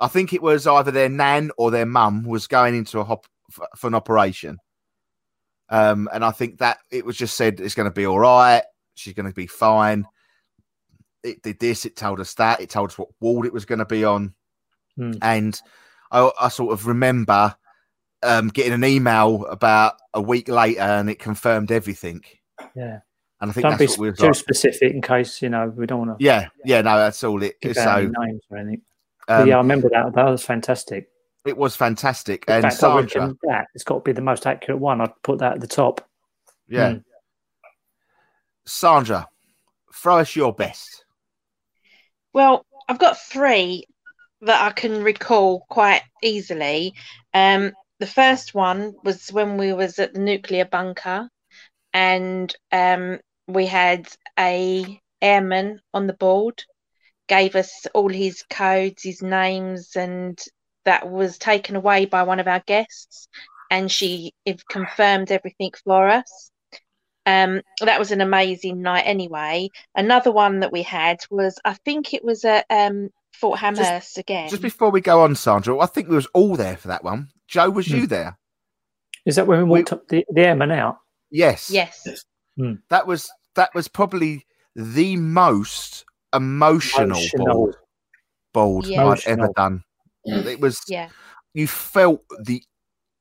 [0.00, 3.26] I think it was either their nan or their mum was going into a hop
[3.52, 4.58] for, for an operation.
[5.70, 8.62] Um, and I think that it was just said it's going to be all right.
[8.94, 10.06] She's going to be fine.
[11.22, 11.84] It did this.
[11.84, 12.60] It told us that.
[12.60, 14.34] It told us what ward it was going to be on.
[14.96, 15.12] Hmm.
[15.20, 15.60] And
[16.10, 17.54] I, I sort of remember
[18.22, 22.22] um, getting an email about a week later, and it confirmed everything.
[22.74, 23.00] Yeah,
[23.40, 24.34] And I think don't be that's what we too like.
[24.34, 27.60] specific in case you know we don't want to Yeah, yeah, no, that's all it
[27.60, 27.78] give is.
[27.78, 28.82] out So names or anything.
[29.28, 30.12] Um, yeah, I remember that.
[30.14, 31.08] That was fantastic.
[31.48, 32.44] It was fantastic.
[32.46, 35.00] In and fact, I Sandra, that it's got to be the most accurate one.
[35.00, 36.06] I'd put that at the top.
[36.68, 37.04] yeah, Mm.
[38.66, 39.26] Sandra,
[39.94, 41.04] throw us your best.
[42.34, 43.84] Well, I've got three
[44.42, 46.94] that I can recall quite easily.
[47.32, 51.28] Um, the first one was when we was at the nuclear bunker,
[51.92, 54.06] and um, we had
[54.38, 56.62] a airman on the board,
[57.26, 60.38] gave us all his codes, his names, and
[60.88, 63.28] that was taken away by one of our guests,
[63.70, 64.32] and she
[64.70, 66.50] confirmed everything for us.
[67.26, 69.68] Um, that was an amazing night anyway.
[69.94, 74.48] Another one that we had was, I think it was at um, Fort Amherst again.
[74.48, 77.28] Just before we go on, Sandra, I think we was all there for that one.
[77.46, 78.38] Joe, was you there?
[79.26, 80.96] Is that when we We- walked up the, the airman out?
[81.30, 81.68] Yes.
[81.70, 82.24] yes.
[82.88, 87.46] That was that was probably the most emotional, Emotional.
[87.46, 87.76] bald,
[88.54, 89.04] bald Yeah.
[89.06, 89.82] I've ever done.
[90.28, 90.46] Mm.
[90.46, 91.08] It was Yeah.
[91.54, 92.62] you felt the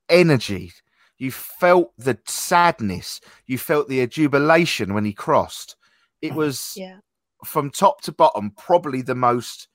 [0.10, 0.72] energy,
[1.18, 5.76] you felt the sadness, you felt the jubilation when he crossed.
[6.22, 7.00] It was Yeah.
[7.46, 9.68] from top to bottom probably the most.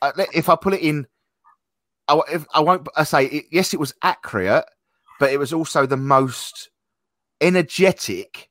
[0.00, 1.06] Uh, if I put it in,
[2.08, 2.88] I, w- if, I won't.
[2.96, 4.64] I say it, yes, it was accurate,
[5.18, 6.70] but it was also the most
[7.40, 8.50] energetic,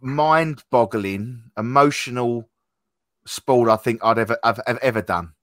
[0.00, 2.48] mind-boggling, emotional
[3.26, 5.34] sport I think I'd ever I've, I've ever done.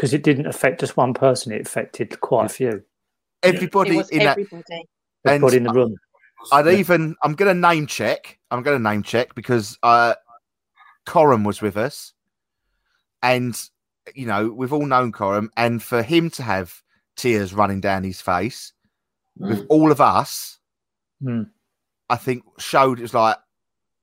[0.00, 2.82] Because it didn't affect just one person, it affected quite a few.
[3.42, 4.88] Everybody It was in that everybody.
[5.26, 5.94] Everybody in the room.
[6.50, 6.72] I'd Yeah.
[6.72, 8.38] even I'm gonna name check.
[8.50, 10.14] I'm gonna name check because uh
[11.04, 12.14] Coram was with us.
[13.22, 13.54] And
[14.14, 16.82] you know, we've all known Coram, and for him to have
[17.16, 18.72] tears running down his face
[19.36, 19.66] with Mm.
[19.68, 20.60] all of us,
[21.22, 21.50] Mm.
[22.08, 23.36] I think showed it's like,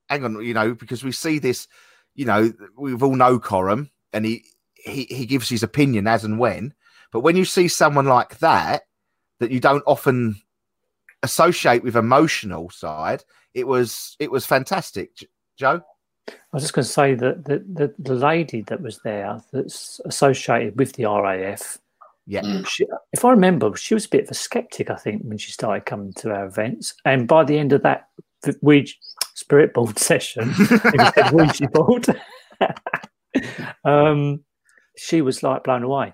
[0.09, 1.67] hang on, you know, because we see this,
[2.13, 4.45] you know, we've all know Coram and he
[4.87, 6.73] he he gives his opinion as and when.
[7.11, 8.83] But when you see someone like that,
[9.39, 10.35] that you don't often
[11.23, 13.23] associate with emotional side,
[13.53, 15.15] it was it was fantastic.
[15.15, 15.81] J- Joe,
[16.27, 19.99] I was just going to say that the, the, the lady that was there that's
[20.05, 21.77] associated with the RAF,
[22.25, 22.67] yeah, Mm.
[22.67, 25.51] she, if I remember, she was a bit of a skeptic, I think, when she
[25.51, 26.93] started coming to our events.
[27.05, 28.09] And by the end of that
[28.43, 28.93] the Ouija
[29.33, 32.21] spirit board session, it was Ouija board,
[33.85, 34.43] um,
[34.97, 36.13] she was like blown away.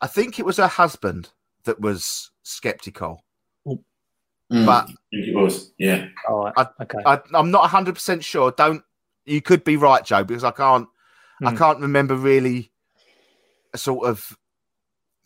[0.00, 1.30] I think it was her husband
[1.64, 3.24] that was skeptical.
[3.66, 4.66] Mm.
[4.66, 6.08] But- I think it was, yeah.
[6.28, 6.52] All right.
[6.56, 6.98] I- okay.
[7.06, 8.50] I, I'm not 100 percent sure.
[8.52, 8.82] Don't
[9.24, 10.88] you could be right, Joe, because I can't
[11.44, 11.56] I Hmm.
[11.56, 12.70] can't remember really
[13.74, 14.36] sort of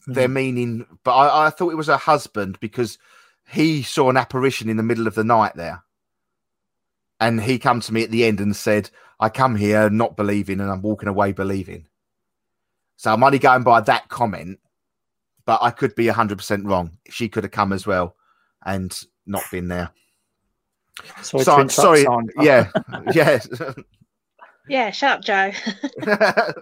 [0.06, 0.34] their Hmm.
[0.34, 2.98] meaning, but I, I thought it was her husband because
[3.48, 5.82] he saw an apparition in the middle of the night there.
[7.18, 10.60] And he come to me at the end and said, I come here not believing
[10.60, 11.86] and I'm walking away believing.
[12.96, 14.58] So I'm only going by that comment,
[15.44, 16.98] but I could be 100% wrong.
[17.10, 18.16] She could have come as well
[18.64, 19.90] and not been there.
[21.22, 22.02] sorry, to So- interrupt, sorry.
[22.02, 22.44] Sandra.
[22.44, 22.70] Yeah.
[23.14, 23.48] yes.
[24.68, 25.52] Yeah, shut up, Joe.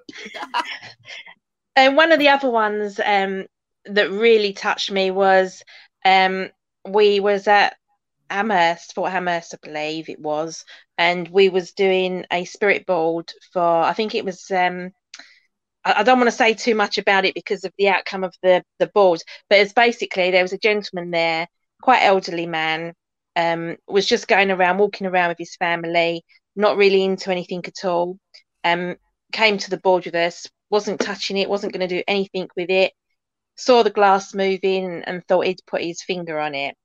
[1.77, 3.47] And one of the other ones um,
[3.87, 5.63] that really touched me was
[6.05, 6.51] um,
[6.87, 7.77] we was at
[8.31, 10.65] Amherst, Fort Amherst, I believe it was,
[10.99, 13.63] and we was doing a spirit board for.
[13.63, 14.51] I think it was.
[14.51, 14.93] Um,
[15.85, 18.65] I, don't want to say too much about it because of the outcome of the
[18.79, 19.21] the board,
[19.51, 21.47] but it's basically there was a gentleman there,
[21.83, 22.95] quite elderly man,
[23.37, 26.25] um, was just going around, walking around with his family,
[26.57, 28.19] not really into anything at all.
[28.63, 28.97] Um,
[29.33, 32.71] came to the board with us, wasn't touching it, wasn't going to do anything with
[32.71, 32.93] it.
[33.57, 36.77] Saw the glass moving and thought he'd put his finger on it.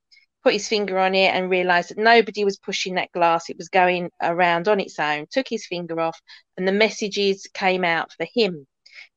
[0.44, 3.50] Put his finger on it and realised that nobody was pushing that glass.
[3.50, 5.26] It was going around on its own.
[5.32, 6.20] Took his finger off,
[6.58, 8.66] and the messages came out for him.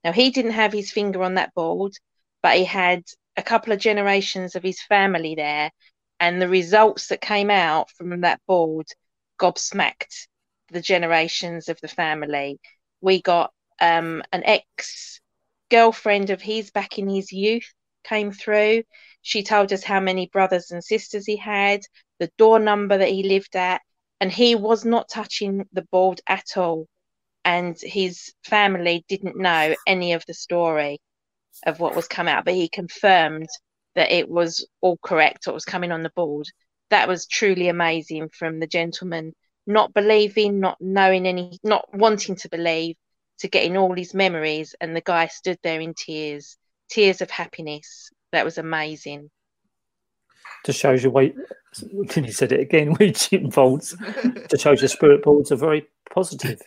[0.04, 1.92] Now he didn't have his finger on that board,
[2.42, 3.04] but he had
[3.36, 5.70] a couple of generations of his family there,
[6.20, 8.86] and the results that came out from that board
[9.38, 10.28] gobsmacked
[10.70, 12.58] the generations of the family.
[13.00, 15.20] We got um, an ex
[15.70, 17.72] girlfriend of his back in his youth
[18.04, 18.82] came through.
[19.22, 21.82] She told us how many brothers and sisters he had,
[22.18, 23.82] the door number that he lived at,
[24.20, 26.86] and he was not touching the board at all.
[27.44, 31.00] And his family didn't know any of the story
[31.66, 33.48] of what was come out, but he confirmed
[33.94, 36.46] that it was all correct, what was coming on the board.
[36.90, 39.34] That was truly amazing from the gentleman,
[39.66, 42.96] not believing, not knowing any, not wanting to believe,
[43.40, 44.74] to getting all his memories.
[44.80, 46.56] And the guy stood there in tears,
[46.88, 48.10] tears of happiness.
[48.32, 49.30] That was amazing.
[50.64, 51.32] Just shows you why.
[52.14, 53.96] He said it again, which involves
[54.50, 56.60] just shows your spirit boards are very positive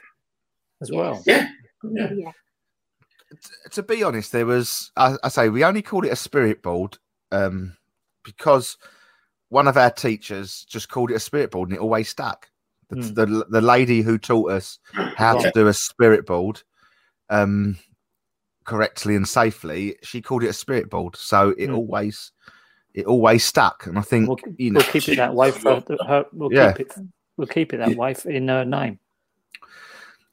[0.82, 1.22] as well.
[1.26, 1.50] Yeah.
[1.84, 2.32] Yeah.
[3.72, 6.98] to be honest, there was I, I say we only called it a spirit board
[7.32, 7.76] um,
[8.24, 8.78] because
[9.50, 12.48] one of our teachers just called it a spirit board and it always stuck.
[12.90, 13.14] The, Hmm.
[13.14, 14.80] the, the lady who taught us
[15.18, 16.62] how to do a spirit board
[17.30, 17.78] um,
[18.64, 21.76] correctly and safely, she called it a spirit board, so it Hmm.
[21.76, 22.32] always
[22.94, 23.88] it always stuck.
[23.88, 26.26] And I think We'll, you know, we'll keep it that way for her.
[26.32, 26.74] We'll Yeah.
[26.74, 26.94] keep it.
[27.38, 29.00] We'll keep it that way in her name.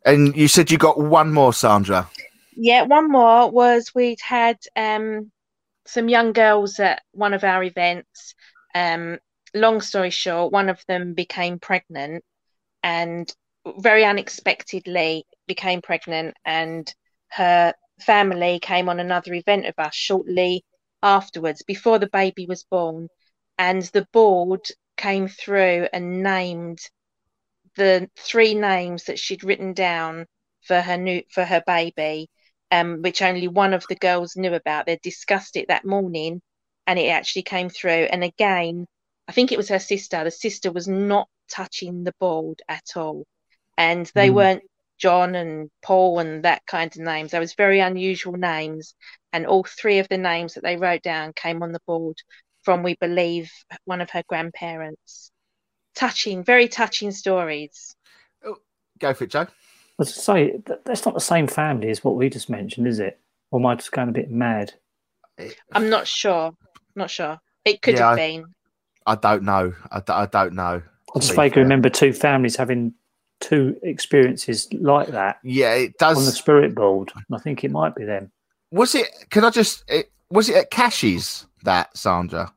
[0.05, 2.09] And you said you got one more, Sandra.
[2.57, 5.31] Yeah, one more was we'd had um,
[5.87, 8.35] some young girls at one of our events.
[8.75, 9.19] Um,
[9.55, 12.25] long story short, one of them became pregnant
[12.83, 13.33] and
[13.79, 16.93] very unexpectedly became pregnant, and
[17.29, 20.65] her family came on another event of us shortly
[21.03, 23.09] afterwards, before the baby was born.
[23.59, 26.79] And the board came through and named
[27.77, 30.27] the three names that she'd written down
[30.63, 32.29] for her new for her baby
[32.73, 34.87] um, which only one of the girls knew about.
[34.87, 36.41] They discussed it that morning
[36.87, 38.09] and it actually came through.
[38.11, 38.87] And again,
[39.29, 40.25] I think it was her sister.
[40.25, 43.27] The sister was not touching the board at all.
[43.79, 44.35] And they Mm.
[44.35, 44.65] weren't
[44.99, 47.33] John and Paul and that kind of names.
[47.33, 48.95] They was very unusual names.
[49.33, 52.19] And all three of the names that they wrote down came on the board
[52.63, 53.51] from, we believe,
[53.85, 55.32] one of her grandparents.
[55.95, 57.95] Touching, very touching stories.
[58.45, 58.57] Oh,
[58.99, 59.47] go for it, Joe.
[60.01, 63.21] As I say, that's not the same family as what we just mentioned, is it?
[63.51, 64.73] Or am I just going a bit mad?
[65.39, 66.53] Eh, I'm not sure.
[66.97, 67.39] Not sure.
[67.65, 68.45] It could Yeah, have I- been.
[69.05, 69.73] I don't know.
[69.91, 70.81] I, d- I don't know.
[71.15, 72.95] I just vaguely remember two families having
[73.41, 77.13] two experiences like that Yeah, it does on the spirit board.
[77.33, 78.31] I think it might be them.
[78.71, 79.09] Was it?
[79.31, 79.83] Can I just?
[79.89, 82.53] It, was it at Cash's that Sandra?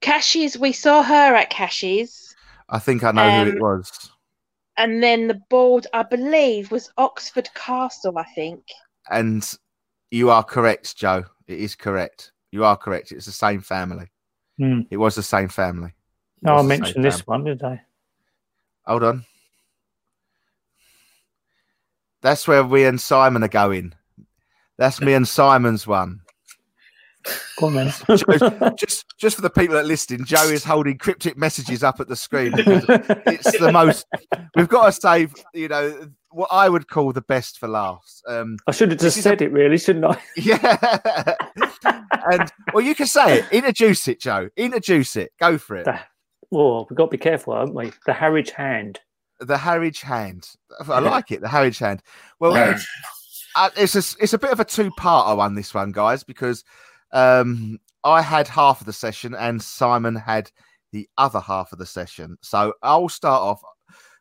[0.00, 2.34] Cashies, we saw her at Cashies,
[2.68, 4.10] I think I know who it Um, was.
[4.76, 8.18] and then the board, I believe, was Oxford Castle.
[8.18, 8.62] I think.
[9.10, 9.48] And
[10.10, 11.24] you are correct, Joe.
[11.46, 12.32] It is correct.
[12.52, 13.12] You are correct.
[13.12, 14.08] It's the same family.
[14.58, 14.80] Hmm.
[14.90, 15.90] It was the same family.
[15.90, 17.24] It No, I was the mentioned this family.
[17.26, 17.82] one, did I?
[18.86, 19.24] Hold on.
[22.22, 23.92] That's where we and Simon are going.
[24.78, 26.20] That's me and Simon's one.
[27.58, 27.92] Go on then.
[28.76, 32.08] Just, just for the people that are listening, Joe is holding cryptic messages up at
[32.08, 32.52] the screen.
[32.56, 34.06] it's the most.
[34.54, 38.22] We've got to save, you know, what I would call the best for last.
[38.28, 40.20] Um, I should have just This is a- said it, really, shouldn't I?
[40.36, 41.34] yeah.
[42.30, 43.52] and well, you can say it.
[43.52, 44.48] Introduce it, Joe.
[44.56, 45.32] Introduce it.
[45.38, 45.84] Go for it.
[45.84, 46.00] The-
[46.52, 47.90] Oh, we've got to be careful, haven't we?
[48.06, 49.00] The Harwich hand.
[49.40, 50.48] The Harwich hand.
[50.88, 51.40] I like it.
[51.40, 52.02] The Harwich hand.
[52.38, 52.86] Well, Marriage.
[53.56, 55.56] uh, it's a it's a bit of a two parter one.
[55.56, 56.62] This one, guys, because
[57.12, 60.52] um, I had half of the session and Simon had
[60.92, 62.38] the other half of the session.
[62.40, 63.60] So I'll start off.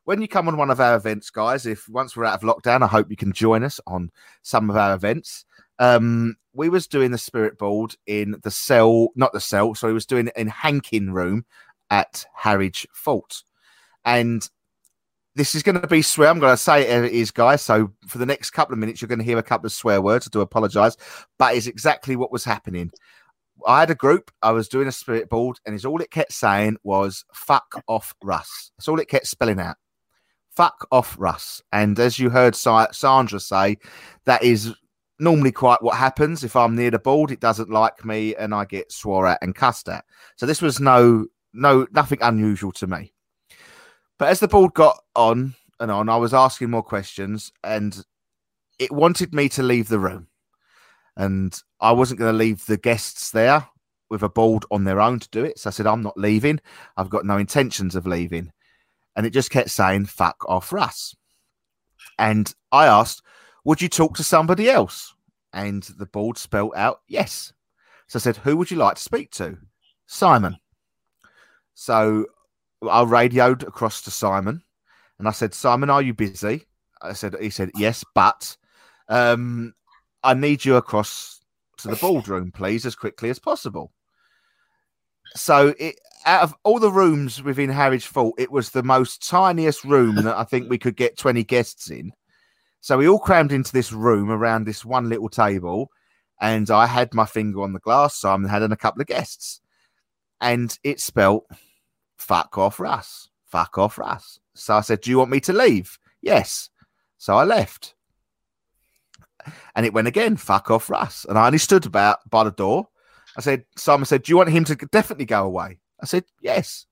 [0.05, 2.81] When you come on one of our events, guys, if once we're out of lockdown,
[2.81, 4.09] I hope you can join us on
[4.41, 5.45] some of our events.
[5.77, 9.75] Um, we was doing the spirit board in the cell, not the cell.
[9.75, 11.45] So he was doing it in Hankin room
[11.91, 13.43] at Harwich Fort,
[14.03, 14.49] and
[15.35, 16.29] this is going to be swear.
[16.29, 17.61] I'm going to say it is, guys.
[17.61, 20.01] So for the next couple of minutes, you're going to hear a couple of swear
[20.01, 20.27] words.
[20.27, 20.97] I do apologise,
[21.37, 22.91] but it's exactly what was happening.
[23.65, 24.31] I had a group.
[24.41, 28.13] I was doing a spirit board, and it's all it kept saying was "fuck off,
[28.23, 29.77] Russ." That's all it kept spelling out.
[30.55, 31.61] Fuck off, Russ.
[31.71, 33.77] And as you heard Sa- Sandra say,
[34.25, 34.73] that is
[35.19, 37.31] normally quite what happens if I'm near the board.
[37.31, 40.05] It doesn't like me, and I get swore at and cussed at.
[40.35, 43.13] So this was no, no, nothing unusual to me.
[44.17, 48.05] But as the board got on and on, I was asking more questions, and
[48.79, 50.27] it wanted me to leave the room.
[51.17, 53.67] And I wasn't going to leave the guests there
[54.09, 55.59] with a board on their own to do it.
[55.59, 56.59] So I said, I'm not leaving.
[56.97, 58.51] I've got no intentions of leaving.
[59.15, 61.15] And it just kept saying, fuck off, Russ.
[62.19, 63.21] And I asked,
[63.63, 65.13] would you talk to somebody else?
[65.53, 67.53] And the board spelled out, yes.
[68.07, 69.57] So I said, who would you like to speak to?
[70.05, 70.57] Simon.
[71.73, 72.25] So
[72.87, 74.63] I radioed across to Simon
[75.17, 76.65] and I said, Simon, are you busy?
[77.01, 78.55] I said, he said, yes, but
[79.07, 79.73] um,
[80.25, 81.39] I need you across
[81.77, 83.91] to the boardroom, please, as quickly as possible.
[85.35, 89.83] So it, out of all the rooms within Harwich Fort, it was the most tiniest
[89.83, 92.11] room that I think we could get 20 guests in.
[92.81, 95.89] So we all crammed into this room around this one little table,
[96.41, 98.19] and I had my finger on the glass.
[98.19, 99.61] Simon had a couple of guests,
[100.41, 101.45] and it spelt
[102.17, 104.39] fuck off Russ, fuck off Russ.
[104.55, 105.97] So I said, Do you want me to leave?
[106.21, 106.69] Yes.
[107.17, 107.95] So I left.
[109.75, 111.25] And it went again, fuck off Russ.
[111.27, 112.87] And I only stood about by the door.
[113.37, 115.79] I said, Simon said, Do you want him to definitely go away?
[116.01, 116.85] I said, Yes.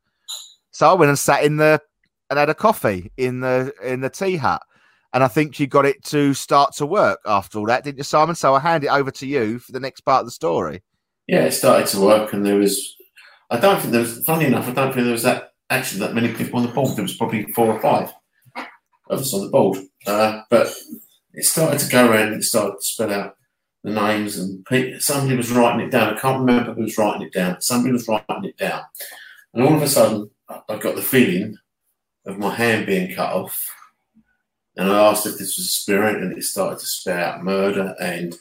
[0.71, 1.81] So I went and sat in the
[2.29, 4.61] and had a coffee in the in the tea hut.
[5.13, 8.03] And I think you got it to start to work after all that, didn't you,
[8.03, 8.33] Simon?
[8.33, 10.81] So I hand it over to you for the next part of the story.
[11.27, 12.95] Yeah, it started to work, and there was.
[13.51, 14.23] I don't think there was.
[14.25, 16.95] Funny enough, I don't think there was that actually that many people on the board.
[16.95, 18.11] There was probably four or five
[19.09, 19.77] of us on the board,
[20.07, 20.73] uh, but
[21.33, 22.33] it started to go around.
[22.33, 23.35] It started to spell out
[23.83, 26.13] the names, and pe- somebody was writing it down.
[26.13, 27.61] I can't remember who was writing it down.
[27.61, 28.81] Somebody was writing it down,
[29.53, 31.57] and all of a sudden, I got the feeling
[32.25, 33.59] of my hand being cut off.
[34.75, 37.95] And I asked if this was a spirit, and it started to spell out murder
[37.99, 38.35] and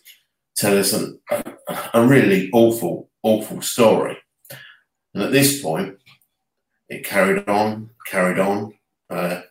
[0.57, 1.45] tell us an, a,
[1.95, 4.17] a really awful, awful story.
[5.15, 5.99] And at this point,
[6.89, 8.75] it carried on, carried on.
[9.11, 9.43] Uh,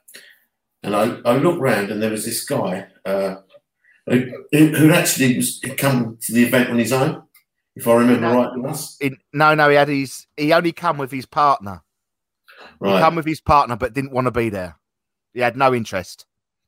[0.82, 3.36] and I, I looked round, and there was this guy uh,
[4.08, 7.24] who, who actually was had come to the event on his own,
[7.76, 8.36] if I remember No.
[8.43, 8.58] right.
[8.58, 10.28] Was In, no, no, he had his.
[10.38, 11.82] He only come with his partner.
[12.84, 14.78] He come with his partner, but didn't want to be there.
[15.34, 16.26] He had no interest.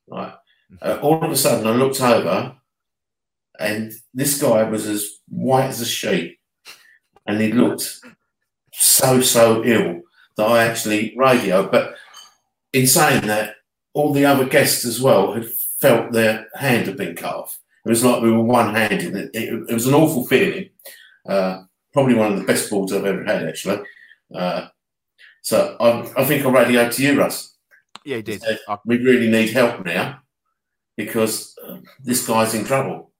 [0.07, 0.33] right.
[0.81, 2.55] Uh, all of a sudden, I looked over,
[3.59, 6.39] and this guy was as white as a sheet,
[7.27, 7.99] and he looked
[8.71, 10.01] so so ill
[10.37, 11.69] that I actually radioed.
[11.71, 11.93] But
[12.73, 13.57] in saying that,
[13.93, 15.45] all the other guests as well had
[15.83, 17.59] felt their hand had been cut off.
[17.85, 19.13] It was like we were one-handed.
[19.15, 20.69] It, it, it was an awful feeling.
[21.27, 23.83] Uh, probably one of the best balls I've ever had, actually.
[24.33, 24.67] Uh,
[25.41, 27.57] so I, I think I radioed to you, Russ.
[28.05, 28.41] Yeah, he did.
[28.41, 30.19] Said, I- we really need help now
[30.95, 33.11] because uh, this guy's in trouble.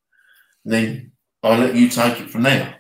[0.64, 1.12] And then
[1.44, 2.76] I'll let you take it from there.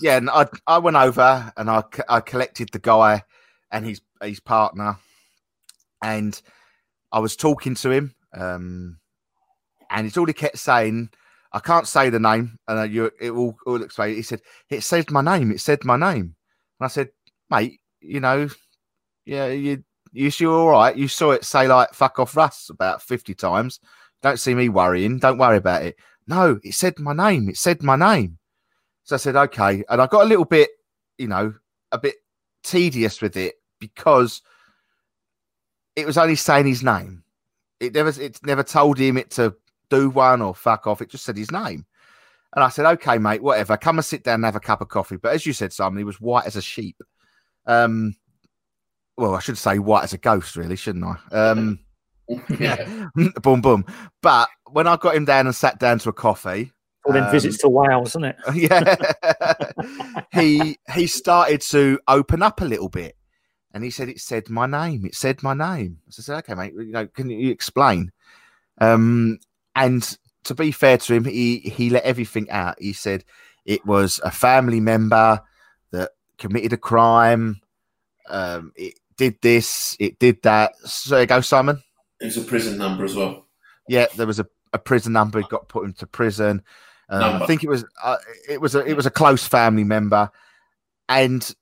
[0.00, 3.22] yeah, and I I went over and I I collected the guy
[3.70, 4.96] and his his partner,
[6.02, 6.40] and
[7.12, 8.98] I was talking to him, um,
[9.90, 11.10] and it's all he kept saying.
[11.52, 14.14] I can't say the name, and uh, you it will it will explain.
[14.14, 15.50] He said it said my name.
[15.50, 16.34] It said my name,
[16.78, 17.10] and I said,
[17.50, 18.48] mate, you know,
[19.24, 20.96] yeah, you you sure all right?
[20.96, 23.80] You saw it say like "fuck off, Russ" about fifty times.
[24.22, 25.18] Don't see me worrying.
[25.18, 25.96] Don't worry about it.
[26.26, 27.48] No, it said my name.
[27.48, 28.38] It said my name.
[29.04, 29.82] So I said, okay.
[29.88, 30.68] And I got a little bit,
[31.16, 31.54] you know,
[31.92, 32.16] a bit
[32.62, 34.42] tedious with it because
[35.96, 37.22] it was only saying his name.
[37.80, 39.54] It never it never told him it to
[39.90, 41.00] do one or fuck off.
[41.02, 41.86] It just said his name.
[42.54, 43.76] And I said, okay, mate, whatever.
[43.76, 45.16] Come and sit down and have a cup of coffee.
[45.16, 46.96] But as you said, Simon, he was white as a sheep.
[47.66, 48.14] Um,
[49.18, 51.34] well, I should say white as a ghost, really, shouldn't I?
[51.36, 51.80] Um,
[52.58, 53.08] yeah.
[53.42, 53.84] boom, boom.
[54.22, 56.72] But when I got him down and sat down to a coffee,
[57.04, 58.36] All them Um, visits to Wales, isn't it?
[58.54, 58.96] yeah,
[60.32, 63.14] he he started to open up a little bit,
[63.72, 65.04] and he said, "It said my name.
[65.04, 66.74] It said my name." So I said, "Okay, mate.
[66.74, 68.12] You know, can you explain?"
[68.80, 69.38] Um,
[69.74, 72.76] and to be fair to him, he he let everything out.
[72.80, 73.24] He said
[73.64, 75.40] it was a family member
[75.90, 77.60] that committed a crime.
[78.28, 79.96] Um, it did this.
[80.00, 80.72] It did that.
[80.84, 81.82] So there you go, Simon.
[82.20, 83.46] It was a prison number as well.
[83.88, 85.40] Yeah, there was a, a prison number.
[85.40, 86.62] He got put into prison.
[87.10, 88.16] Um, I think it was uh,
[88.48, 90.30] it was a it was a close family member,
[91.08, 91.54] and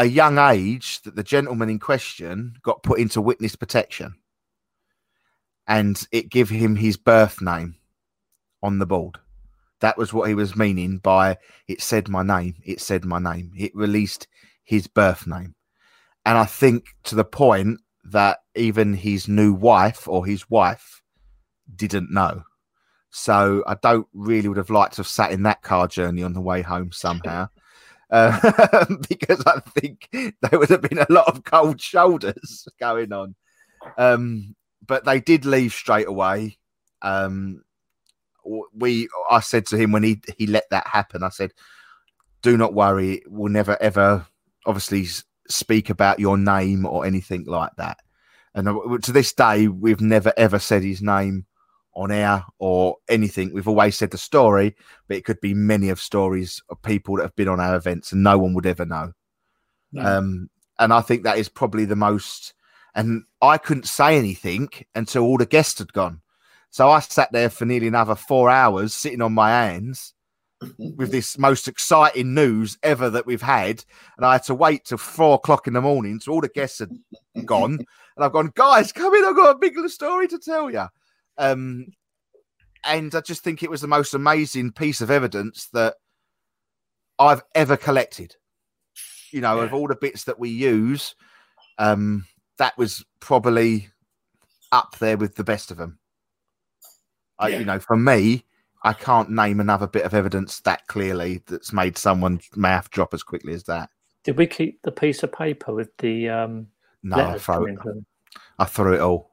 [0.00, 4.14] a young age that the gentleman in question got put into witness protection,
[5.66, 7.76] and it gave him his birth name
[8.62, 9.18] on the board.
[9.80, 11.36] That was what he was meaning by
[11.68, 12.54] it said my name.
[12.64, 13.52] It said my name.
[13.54, 14.26] It released
[14.64, 15.54] his birth name,
[16.24, 21.02] and I think to the point that even his new wife or his wife
[21.76, 22.44] didn't know.
[23.10, 26.32] So I don't really would have liked to have sat in that car journey on
[26.32, 27.50] the way home somehow.
[28.10, 33.34] Uh, because I think there would have been a lot of cold shoulders going on.
[33.96, 34.54] Um,
[34.86, 36.58] but they did leave straight away.
[37.02, 37.62] Um,
[38.74, 41.52] we, I said to him when he he let that happen, I said,
[42.42, 43.22] "Do not worry.
[43.26, 44.26] We'll never ever,
[44.66, 45.06] obviously,
[45.48, 47.98] speak about your name or anything like that."
[48.54, 51.46] And uh, to this day, we've never ever said his name
[52.00, 53.52] on air or anything.
[53.52, 54.74] We've always said the story,
[55.06, 58.10] but it could be many of stories of people that have been on our events
[58.10, 59.12] and no one would ever know.
[59.92, 60.02] No.
[60.02, 62.54] Um, and I think that is probably the most.
[62.94, 66.22] And I couldn't say anything until all the guests had gone.
[66.70, 70.14] So I sat there for nearly another four hours sitting on my hands
[70.78, 73.84] with this most exciting news ever that we've had.
[74.16, 76.78] And I had to wait till four o'clock in the morning till all the guests
[76.78, 76.90] had
[77.44, 77.78] gone.
[78.16, 79.24] And I've gone, guys, come in.
[79.24, 80.84] I've got a big little story to tell you.
[81.40, 81.86] Um,
[82.84, 85.94] and I just think it was the most amazing piece of evidence that
[87.18, 88.36] I've ever collected.
[89.32, 91.14] You know, of all the bits that we use,
[91.78, 92.26] um,
[92.58, 93.88] that was probably
[94.72, 95.98] up there with the best of them.
[97.38, 98.44] I, you know, for me,
[98.82, 103.22] I can't name another bit of evidence that clearly that's made someone's mouth drop as
[103.22, 103.88] quickly as that.
[104.24, 106.66] Did we keep the piece of paper with the um,
[107.02, 108.04] No, I letters it.
[108.58, 109.30] I threw it all.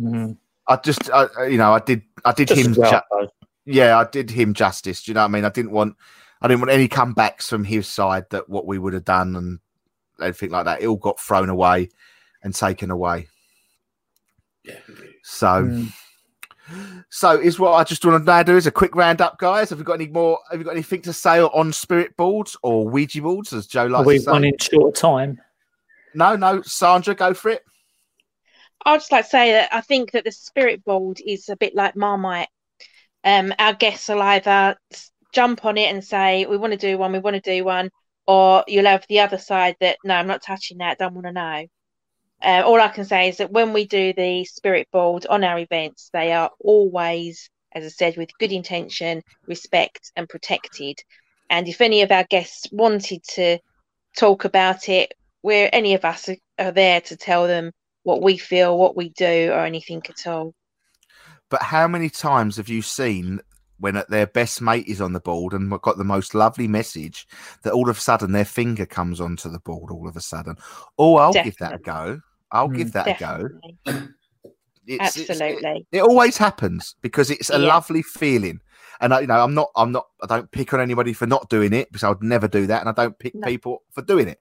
[0.00, 0.36] Mhm.
[0.68, 3.28] I just, I, I- you know, I did, I did Just him, well, ju-
[3.66, 5.02] yeah, I did him justice.
[5.02, 5.44] Do you know what I mean?
[5.44, 5.96] I didn't want,
[6.40, 9.58] I didn't want any comebacks from his side that what we would have done and
[10.20, 10.82] everything like that.
[10.82, 11.90] It all got thrown away
[12.42, 13.28] and taken away.
[14.64, 14.78] Yeah.
[15.22, 15.92] So, Mm.
[17.10, 19.68] so is what I just want to now do is a quick roundup, guys.
[19.70, 20.38] Have you got any more?
[20.50, 24.06] Have you got anything to say on spirit boards or Ouija boards, as Joe likes
[24.06, 24.30] we to say?
[24.30, 25.38] running short time?
[26.14, 27.62] No, no, Sandra, go for it.
[28.84, 31.74] I'd just like to say that I think that the spirit board is a bit
[31.74, 32.48] like Marmite.
[33.24, 34.76] Um, our guests will either
[35.32, 37.90] jump on it and say, "We want to do one, we want to do one,"
[38.26, 40.98] or you'll have the other side that, "No, I'm not touching that.
[40.98, 41.66] Don't want to know."
[42.42, 45.58] Uh, all I can say is that when we do the spirit board on our
[45.58, 50.98] events, they are always, as I said, with good intention, respect, and protected.
[51.48, 53.58] And if any of our guests wanted to
[54.16, 57.72] talk about it, where any of us are, are there to tell them
[58.04, 60.54] what we feel, what we do, or anything at all.
[61.50, 63.40] But how many times have you seen
[63.80, 67.26] when their best mate is on the board and got the most lovely message
[67.64, 70.56] that all of a sudden their finger comes onto the board all of a sudden?
[70.98, 72.20] Oh, I'll give that a go.
[72.52, 73.48] I'll Mm, give that a go.
[73.86, 74.08] Definitely.
[74.86, 75.86] It's, it's- Absolutely.
[75.92, 77.68] it always happens because it's a Yeah.
[77.68, 78.60] lovely feeling.
[79.00, 81.48] And I, you know, I'm not, I'm not, I don't pick on anybody for not
[81.48, 83.46] doing it because I would never do that, and I don't pick No.
[83.46, 84.40] people for doing it.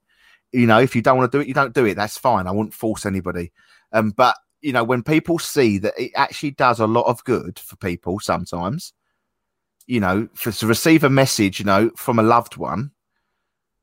[0.53, 1.95] You know, if you don't want to do it, you don't do it.
[1.95, 2.47] That's fine.
[2.47, 3.51] I wouldn't force anybody.
[3.91, 7.59] Um, but you know, when people see that it actually does a lot of good
[7.59, 8.93] for people, sometimes,
[9.87, 12.91] you know, for to receive a message, you know, from a loved one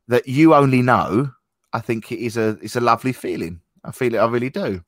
[0.08, 1.30] that you only know,
[1.72, 3.60] I think it is a, it's a lovely feeling.
[3.84, 4.18] I feel it.
[4.18, 4.82] I really do.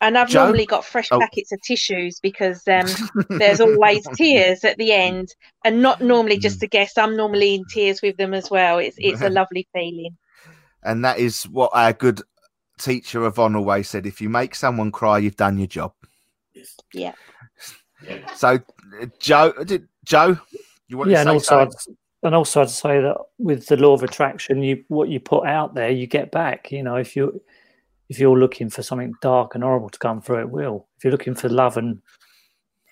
[0.00, 0.44] And I've Joe?
[0.44, 1.18] normally got fresh Oh.
[1.18, 2.86] packets of tissues because um,
[3.38, 6.42] there's always tears at the end, and not normally Mm.
[6.42, 6.98] just a guest.
[6.98, 8.78] I'm normally in tears with them as well.
[8.78, 10.16] It's it's a lovely feeling.
[10.86, 12.22] And that is what our good
[12.78, 15.92] teacher Yvonne always said: if you make someone cry, you've done your job.
[16.94, 17.12] Yeah.
[18.02, 18.34] Yeah.
[18.34, 18.60] So,
[19.00, 20.38] uh, Joe, did, Joe,
[20.88, 21.96] you want yeah, to and say also, something?
[22.22, 25.46] I'd, and also I'd say that with the law of attraction, you what you put
[25.46, 26.70] out there, you get back.
[26.70, 27.40] You know, if you
[28.08, 30.86] if you're looking for something dark and horrible to come through, it will.
[30.96, 32.00] If you're looking for love and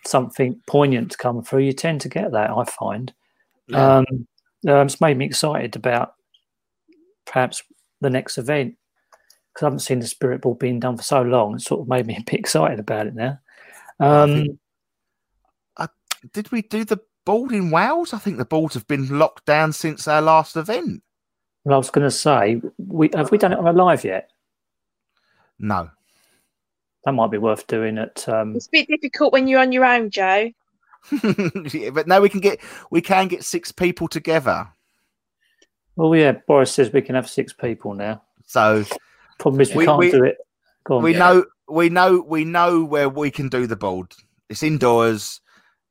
[0.06, 2.50] something poignant to come through, you tend to get that.
[2.50, 3.12] I find.
[3.68, 3.98] Yeah.
[3.98, 4.26] Um,
[4.66, 6.14] um, it's made me excited about
[7.26, 7.62] perhaps
[8.04, 8.76] the next event
[9.52, 11.54] because I haven't seen the spirit ball being done for so long.
[11.56, 13.38] It sort of made me a bit excited about it now.
[14.00, 14.58] I Um, think-
[16.32, 18.14] did we do the ball in Wales?
[18.14, 21.02] I think the balls have been locked down since our last event.
[21.64, 24.30] well, I was going to say, we have we done it on a live yet?
[25.58, 25.90] No,
[27.04, 28.26] That might be worth doing at.
[28.26, 30.50] Um, It's a bit difficult when you're on your own, Joe.
[31.72, 32.58] Yeah, but now we can get
[32.90, 34.66] we can get six people together.
[35.96, 38.22] Well, yeah, Boris says we can have six people now.
[38.46, 38.84] So
[39.38, 40.36] Problem is we, We- can't we- do it.
[40.84, 41.02] Go on.
[41.02, 41.18] we Yeah.
[41.18, 44.12] know we know we know where we can do the board.
[44.50, 45.40] It's indoors.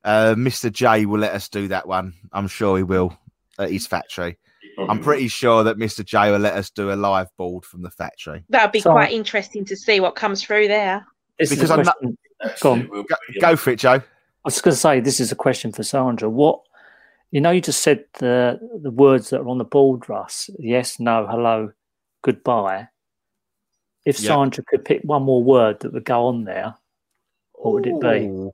[0.04, 0.72] Uh, Mr.
[0.72, 2.14] J will let us do that one.
[2.32, 3.18] I'm sure he will
[3.58, 4.38] at his factory.
[4.89, 6.04] I'm pretty sure that Mr.
[6.04, 8.43] J will let us do a live board from the factory.
[8.49, 11.06] That'd be So- quite interesting to see what comes through there.
[11.39, 12.18] This is because a I'm not- question-
[12.62, 12.88] Go on.
[12.91, 13.93] we'll Go, be, go for it, Joe.
[13.95, 14.01] I
[14.43, 16.30] was going to say this is a question for Sandra.
[16.30, 16.60] What
[17.34, 20.52] you know, you just said the the words that are on the board, Russ.
[20.60, 21.72] Yes, no, hello,
[22.22, 22.88] goodbye.
[24.06, 24.30] If Yeah.
[24.36, 26.76] Sandra could pick one more word that would go on there,
[27.54, 28.52] What would it be?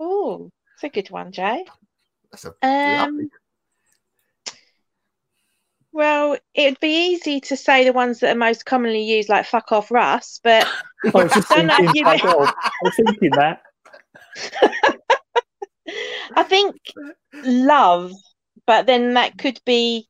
[0.00, 1.66] Oh, it's a good one, Jay.
[2.30, 3.28] That's a Um,
[5.92, 9.70] well, it'd be easy to say the ones that are most commonly used, like "fuck
[9.72, 10.66] off, Russ," but
[11.04, 12.54] I was just Don't know thinking, you- fuck off.
[12.56, 13.62] I was thinking that.
[16.34, 16.76] I think
[17.44, 18.12] love,
[18.66, 20.08] but then that could be.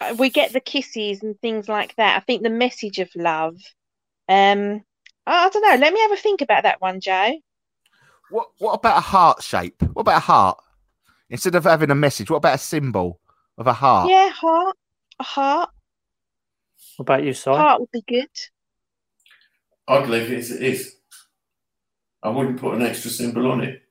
[0.00, 2.16] uh, We get the kisses and things like that.
[2.16, 3.56] I think the message of love.
[4.28, 4.82] Um,
[5.26, 5.76] I I don't know.
[5.76, 7.38] Let me have a think about that one, Joe.
[8.30, 9.82] What what about a heart shape?
[9.82, 10.58] What about a heart?
[11.30, 13.20] Instead of having a message, what about a symbol
[13.58, 14.10] of a heart?
[14.10, 14.76] Yeah, heart.
[15.18, 15.70] A heart.
[16.96, 17.50] What about you, Si?
[17.50, 18.28] Heart would be good.
[19.88, 20.96] I'd leave it as it is.
[22.22, 23.81] I wouldn't put an extra symbol on it.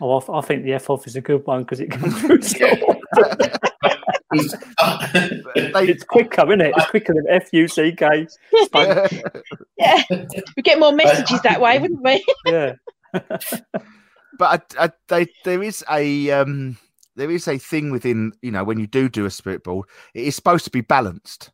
[0.00, 2.42] Oh, I, I think the F off is a good one because it comes through.
[2.42, 2.58] so-
[4.32, 4.58] They-
[5.88, 6.74] it's quicker, isn't it?
[6.76, 8.26] It's quicker than F U C K.
[9.76, 10.02] Yeah,
[10.56, 12.24] we get more messages that way, wouldn't we?
[12.46, 12.74] Yeah.
[14.38, 16.78] but I, I, they, there is a um,
[17.16, 20.24] there is a thing within you know when you do do a spirit board, it
[20.24, 21.50] is supposed to be balanced.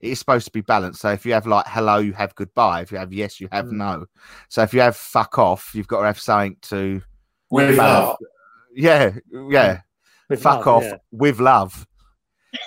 [0.00, 1.00] It is supposed to be balanced.
[1.02, 2.80] So if you have like hello, you have goodbye.
[2.80, 3.72] If you have yes, you have Mm.
[3.72, 4.06] no.
[4.48, 7.02] So if you have fuck off, you've got to have something to
[7.50, 8.16] With love.
[8.74, 9.80] yeah yeah
[10.28, 10.96] With fuck love, off yeah.
[11.10, 11.86] with love.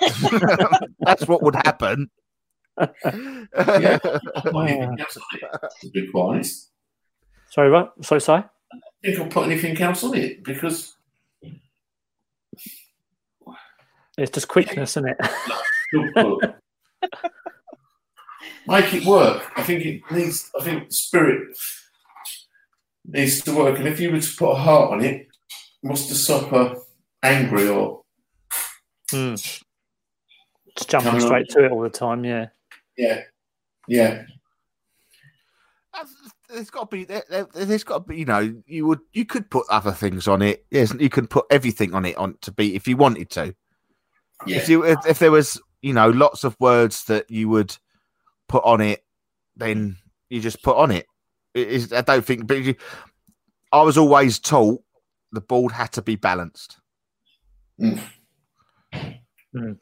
[1.00, 2.10] That's what would happen.
[2.78, 2.88] Yeah.
[3.04, 6.70] I'll put anything else on it, to be quite honest.
[7.50, 7.92] Sorry, what?
[8.04, 8.44] Sorry, sorry.
[8.72, 10.96] I think I'll put anything else on it because
[14.16, 15.18] It's just quickness, isn't it?
[18.66, 19.50] make it work.
[19.56, 20.50] I think it needs.
[20.58, 21.56] I think spirit
[23.06, 23.78] needs to work.
[23.78, 25.26] And if you were to put a heart on it,
[25.82, 26.76] what's to stop her
[27.22, 28.02] angry or
[29.10, 29.34] Hmm.
[29.34, 32.24] Just jumping straight to it all the time.
[32.24, 32.46] Yeah.
[32.96, 33.20] yeah,
[33.86, 34.24] yeah,
[36.48, 39.24] There's got to be there, there- there's got to be you know you would you
[39.24, 40.64] could put other things on it.
[40.70, 43.54] Yes, you can put everything on it on to be if you wanted to.
[44.46, 44.56] yeah.
[44.56, 47.76] If you if, if there was you know lots of words that you would
[48.48, 49.04] put on it,
[49.56, 49.96] then
[50.30, 51.06] you just put on it.
[51.54, 52.58] It is I don't think, but
[53.72, 54.82] I was always taught
[55.32, 56.78] the board had to be balanced.
[57.80, 58.00] Mm.
[59.54, 59.78] Mm.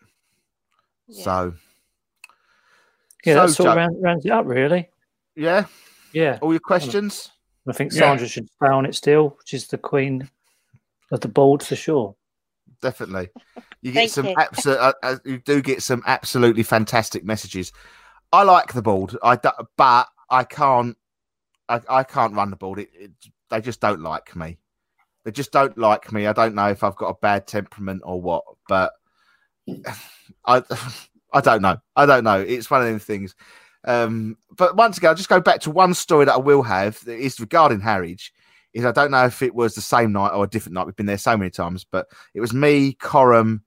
[1.08, 1.24] Yeah.
[1.24, 1.54] So
[3.24, 4.88] Yeah, So, that sort of round, rounds it up, really.
[5.36, 5.66] yeah,
[6.12, 6.38] Yeah.
[6.42, 7.30] all your questions.
[7.68, 8.00] I think Yeah.
[8.00, 9.38] Sandra should stay on it still.
[9.44, 10.28] She's the queen
[11.10, 12.16] of the board for sure.
[12.80, 13.28] definitely.
[13.80, 14.34] You get some you.
[14.36, 14.78] absolute.
[14.78, 17.72] Uh, uh, you do get some absolutely fantastic messages.
[18.32, 19.16] I like the board.
[19.22, 20.96] I do, but I can't.
[21.72, 22.80] I, I can't run the board.
[22.80, 23.10] It, it,
[23.48, 24.58] they just don't like me.
[25.24, 26.26] They just don't like me.
[26.26, 28.92] I don't know if I've got a bad temperament or what, but
[30.46, 30.62] I
[31.34, 31.78] I don't know.
[31.96, 32.40] I don't know.
[32.40, 33.34] It's one of them things.
[33.84, 37.02] Um, but once again, I'll just go back to one story that I will have
[37.06, 38.32] that is regarding Harwich.
[38.74, 40.86] Is I don't know if it was the same night or a different night.
[40.86, 43.64] We've been there so many times, but it was me, Coram,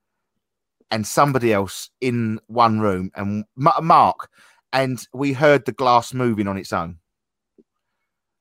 [0.92, 4.30] and somebody else in one room, and Ma- Mark,
[4.74, 7.00] and we heard the glass moving on its own.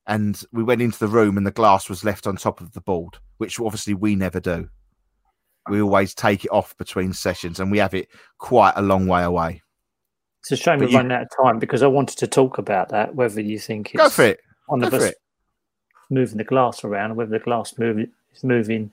[0.07, 2.81] And we went into the room, and the glass was left on top of the
[2.81, 4.69] board, which obviously we never do.
[5.67, 9.23] We always take it off between sessions, and we have it quite a long way
[9.23, 9.63] away.
[10.41, 12.59] It's a shame But we're you- running out of time because I wanted to talk
[12.59, 13.15] about that.
[13.15, 14.39] Whether you think it's Go for it.
[14.67, 15.15] one Go of for us it.
[16.11, 17.97] moving the glass around, whether the glass move,
[18.35, 18.91] is moving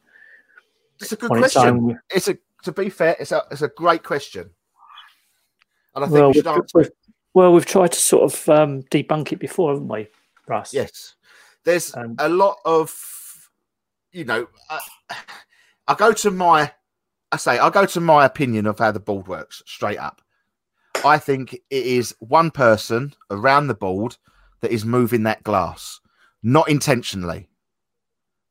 [0.98, 1.90] It's a good question.
[2.08, 2.28] its.
[2.28, 4.48] It's a to be fair, it's a it's a great question,
[5.94, 6.78] and I think Well, we should we've, answer.
[6.78, 6.90] we've-
[7.34, 10.06] well, we've tried to sort of um, debunk it before, haven't we,
[10.48, 10.74] Russ?
[10.74, 11.14] Yes,
[11.64, 12.92] there's Um, a lot of,
[14.10, 14.80] you know, I,
[15.88, 16.72] I go to my,
[17.30, 20.22] I say I go to my opinion of how the board works straight up.
[21.04, 24.16] I think it is one person around the board
[24.60, 26.00] that is moving that glass,
[26.42, 27.48] not intentionally.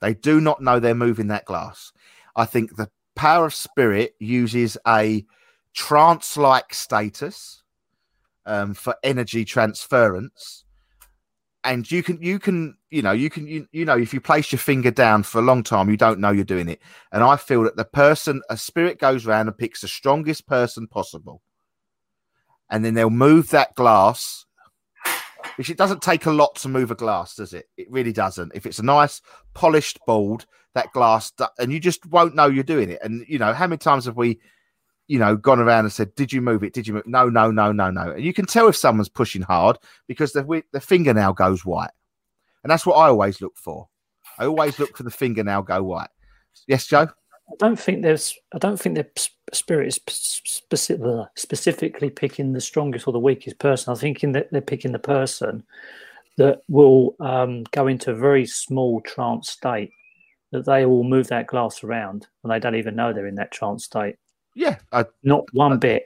[0.02, 1.94] They do not know they're moving that glass.
[2.36, 5.26] I think the power of spirit uses a
[5.74, 7.64] trance like status
[8.46, 10.66] um, for energy transference.
[11.64, 14.52] And you can, you can, you know, you can, you, you know, if you place
[14.52, 16.82] your finger down for a long time, you don't know you're doing it.
[17.12, 20.88] And I feel that the person, a spirit goes around and picks the strongest person
[20.88, 21.42] possible.
[22.70, 24.46] And then they'll move that glass
[25.56, 27.70] which it doesn't take a lot to move a glass, does it?
[27.78, 28.54] It really doesn't.
[28.56, 29.22] If it's a nice
[29.54, 33.00] polished board, that glass, and you just won't know you're doing it.
[33.04, 34.40] And you know, how many times have we,
[35.12, 36.72] you know, gone around and said, "Did you move it?
[36.72, 38.12] Did you move?" No, no, no, no, no.
[38.12, 41.92] And you can tell if someone's pushing hard because the the fingernail goes white,
[42.64, 43.90] and that's what I always look for.
[44.40, 46.08] I always look for the fingernail go white.
[46.66, 47.10] Yes, Joe.
[47.50, 48.34] I don't think there's.
[48.54, 50.00] I don't think the spirit is
[50.46, 53.92] specific, specifically picking the strongest or the weakest person.
[53.92, 55.66] I think in that they're picking the person
[56.38, 59.92] that will um, go into a very small trance state.
[60.54, 63.52] That they will move that glass around and they don't even know they're in that
[63.52, 64.16] trance state.
[64.56, 66.04] Yeah, I, Not one bit.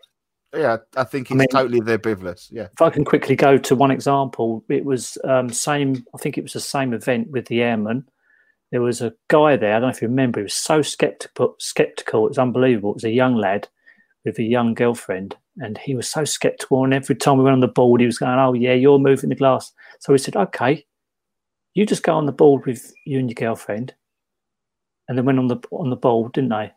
[0.56, 2.50] yeah, I think it's I mean- totally biblious.
[2.52, 6.06] Yeah, If I can quickly go to one example, it was um, same.
[6.14, 8.08] I think it was the same event with the airman.
[8.72, 9.72] There was a guy there.
[9.76, 10.40] I don't know if you remember.
[10.40, 11.56] He was so skeptical.
[11.60, 12.26] Skeptical.
[12.26, 12.92] It was unbelievable.
[12.92, 13.68] It was a young lad
[14.26, 16.84] with a young girlfriend, and he was so skeptical.
[16.84, 19.30] And every time we went on the board, he was going, "Oh yeah, you're moving
[19.30, 20.86] the glass." So we said, "Okay,
[21.74, 23.94] you just go on the board with you and your girlfriend,"
[25.08, 26.72] and then went on the on the board, didn't they?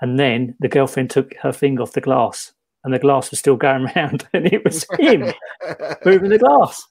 [0.00, 2.52] And then the girlfriend took her finger off the glass,
[2.84, 5.32] and the glass was still going round, and it was him
[6.04, 6.86] moving the glass.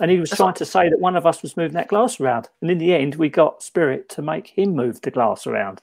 [0.00, 2.48] And he was trying to say that one of us was moving that glass around.
[2.62, 5.82] And in the end, we got Spirit to make him move the glass around.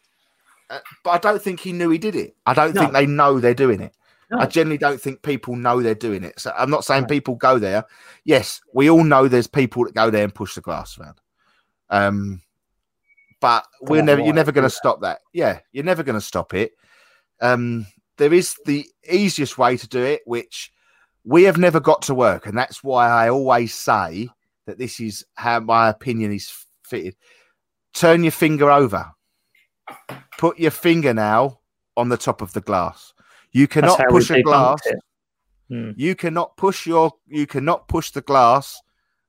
[0.69, 2.35] Uh, but I don't think he knew he did it.
[2.45, 3.93] I don't think they know they're doing it.
[4.31, 4.39] No.
[4.39, 6.39] I generally don't think people know they're doing it.
[6.39, 7.09] So I'm not saying Right.
[7.11, 7.85] people go there.
[8.23, 11.19] Yes, we all know there's people that go there and push the glass around.
[11.89, 12.41] Um,
[13.43, 15.19] but we're never you're never going to stop that.
[15.33, 16.71] Yeah, you're never going to stop it.
[17.41, 17.85] Um,
[18.17, 20.71] there is the easiest way to do it, which
[21.25, 24.29] we have never got to work, and that's why I always say
[24.65, 26.53] that this is how my opinion is
[26.85, 27.17] fitted.
[27.93, 29.11] Turn your finger over.
[30.37, 31.61] Put your fingernail
[31.97, 33.13] on the top of the glass.
[33.51, 34.79] You cannot push a glass.
[35.67, 35.91] Hmm.
[35.97, 38.79] You cannot push your you cannot push the glass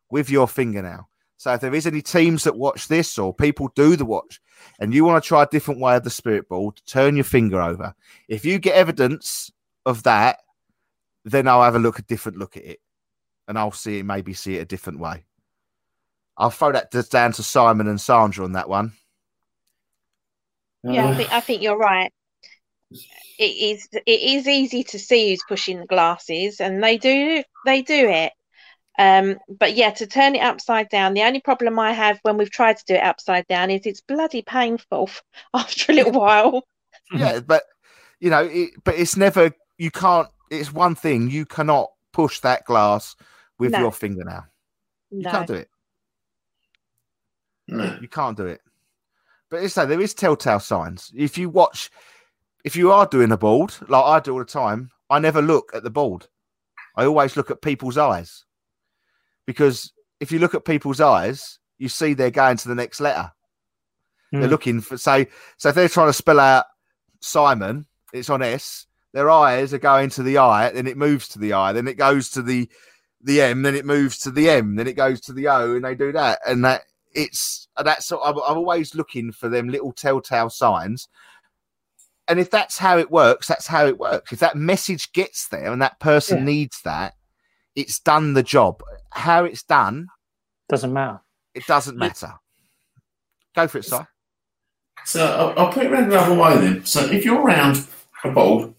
[0.09, 1.09] with your fingernail.
[1.45, 4.41] So if there is any teams that watch this or people do the watch
[4.79, 7.61] and you want to try a different way of the spirit board, turn your finger
[7.61, 7.95] over.
[8.31, 9.51] If you get evidence
[9.85, 10.39] of that,
[11.27, 12.81] then I'll have a look a different look at it.
[13.47, 15.27] And I'll see it maybe see it a different way.
[16.39, 18.95] I'll throw that down to Simon and Sandra on that one.
[20.83, 22.11] Yeah, I think I think you're right.
[23.39, 27.83] It is it is easy to see who's pushing the glasses, and they do they
[27.83, 28.33] do it.
[28.99, 32.51] Um, but yeah, to turn it upside down, the only problem I have when we've
[32.51, 35.11] tried to do it upside down is it's bloody painful
[35.55, 36.63] after a little while.
[37.13, 37.65] yeah, but
[38.21, 40.29] you know, it, but it's never you can't.
[40.51, 43.17] It's one thing you cannot push that glass
[43.59, 43.81] with No.
[43.81, 44.45] your fingernail.
[45.11, 45.31] You No.
[45.31, 45.69] can't do it.
[47.67, 47.97] no.
[48.01, 48.61] You can't do it.
[49.51, 51.11] But it's like there is telltale signs.
[51.17, 51.91] If you watch,
[52.65, 55.71] if you are doing a board like I do all the time, I never look
[55.75, 56.27] at the board.
[56.97, 58.44] I always look at people's eyes
[59.47, 63.31] because if you look at people's eyes, you see they're going to the next letter.
[64.33, 64.51] They're Hmm.
[64.51, 65.29] looking for say
[65.59, 66.65] so if they're trying to spell out
[67.21, 68.87] Simon, it's on S.
[69.13, 71.97] Their eyes are going to the I, then it moves to the I, then it
[71.97, 72.69] goes to the
[73.21, 75.85] the M, then it moves to the M, then it goes to the O, and
[75.85, 76.83] they do that, and that
[77.13, 81.09] it's that's I'm, I'm always looking for them little telltale signs.
[82.27, 84.33] And if that's how it works, that's how it works.
[84.33, 86.45] If that message gets there and that person Yeah.
[86.45, 87.15] needs that,
[87.77, 88.83] it's done the job.
[89.11, 90.09] How it's done,
[90.69, 91.21] Doesn't matter.
[91.55, 92.33] it doesn't matter.
[93.55, 93.97] Go for it, Si.
[95.05, 96.85] So I'll, I'll put it around the other way then.
[96.85, 97.87] So if you're around
[98.25, 98.75] a board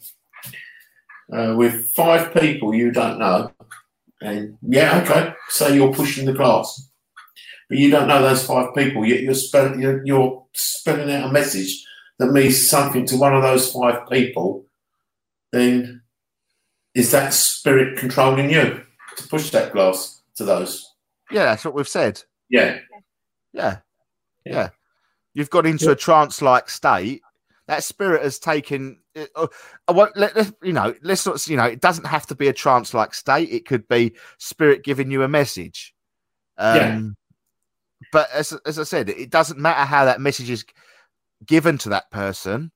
[1.32, 3.52] uh, with five people you don't know,
[4.22, 6.89] and yeah, okay, say you're pushing the glass,
[7.70, 11.32] but you don't know those five people, yet you're, spell, you're, you're spelling out a
[11.32, 11.84] message
[12.18, 14.66] that means something to one of those five people,
[15.52, 16.02] then
[16.96, 18.85] is that spirit controlling you
[19.18, 20.93] to push that glass to those?
[21.32, 22.22] Yeah, that's what we've said.
[22.49, 22.80] Yeah.
[23.53, 23.78] Yeah.
[24.45, 24.53] Yeah.
[24.53, 24.70] Yeah.
[25.34, 27.22] You've got into a trance like state.
[27.68, 28.99] That spirit has taken.
[29.36, 29.47] Uh,
[29.88, 30.93] I won't let let- you know.
[31.01, 31.45] Let's not.
[31.47, 33.49] You know, it doesn't have to be a trance like state.
[33.51, 35.93] It could be spirit giving you a message.
[36.57, 37.01] Um, Yeah.
[38.11, 40.63] But as as I said, it doesn't matter how that message is
[41.45, 42.72] given to that person.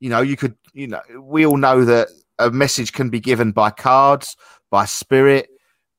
[0.00, 0.56] You know, you could.
[0.72, 4.36] You know, we all know that a message can be given by cards,
[4.70, 5.50] by spirit,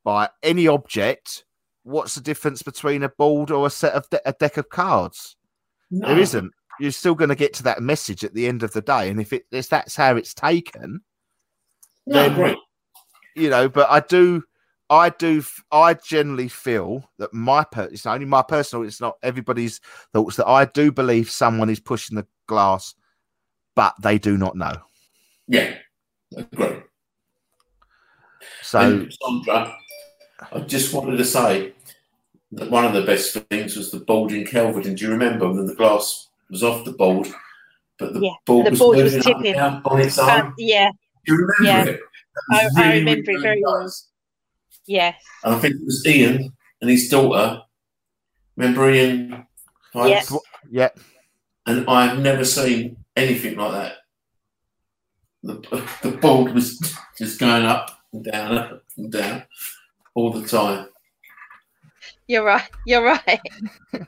[0.03, 1.45] by any object.
[1.83, 5.35] What's the difference between a board or a set of de- a deck of cards?
[5.89, 6.07] No.
[6.07, 6.51] There isn't.
[6.79, 9.19] You're still going to get to that message at the end of the day, and
[9.19, 11.01] if it if that's how it's taken,
[12.07, 12.57] No, then- great.
[13.35, 13.67] you know.
[13.69, 14.43] But I do,
[14.89, 18.85] I do, I generally feel that my per it's only my personal.
[18.85, 19.79] It's not everybody's
[20.13, 22.95] thoughts that I do believe someone is pushing the glass,
[23.75, 24.73] but they do not know.
[25.47, 25.75] Yeah,
[26.55, 26.83] great.
[28.63, 29.75] So And Sandra,
[30.51, 31.73] I just wanted to say
[32.53, 34.97] that one of the best things was the board in Kelvedon.
[34.97, 37.27] Do you remember when the glass was off the board,
[37.97, 39.59] but the Yeah, board the was board was moving up tipping.
[39.59, 40.29] on its own?
[40.29, 40.91] Um, yeah,
[41.25, 41.93] Do you remember yeah.
[41.93, 41.99] it?
[42.49, 43.81] That was I- I remember it very well.
[43.83, 44.07] nice.
[44.87, 47.61] yes, And I think it was Ian and his daughter.
[48.57, 49.45] Remember Ian?
[49.93, 50.23] Yeah.
[50.69, 50.89] yeah,
[51.65, 53.93] And I have never seen anything like that.
[55.43, 56.79] The, the board was
[57.17, 59.43] just going up and down, up and down
[60.15, 60.87] all the time.
[62.27, 62.69] you're right.
[62.85, 63.41] You're right.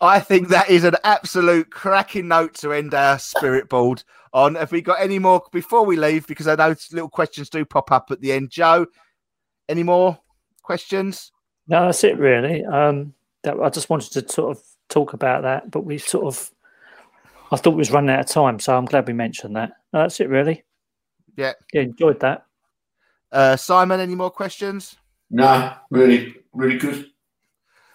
[0.00, 4.54] I think that is an absolute cracking note to end our spirit board on.
[4.56, 6.26] Have we got any more before we leave?
[6.26, 8.50] Because I know little questions do pop up at the end.
[8.50, 8.86] Joe,
[9.68, 10.18] any more
[10.62, 11.32] questions?
[11.68, 12.64] No, that's it really.
[12.64, 13.14] Um,
[13.44, 16.50] that I just wanted to sort of talk about that, but we sort of,
[17.50, 19.72] I thought we was running out of time, so I'm glad we mentioned that.
[19.92, 20.64] No, that's it really.
[21.36, 21.52] Yeah.
[21.72, 22.46] Yeah, enjoyed that.
[23.32, 24.96] Uh, Simon, any more questions?
[25.30, 27.06] No, really, really good.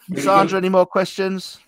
[0.09, 1.59] Really Sandra, any more questions?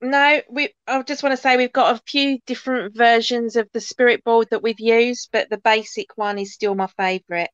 [0.00, 0.70] No, we.
[0.88, 4.48] I just want to say we've got a few different versions of the spirit board
[4.50, 7.50] that we've used, but the basic one is still my favourite.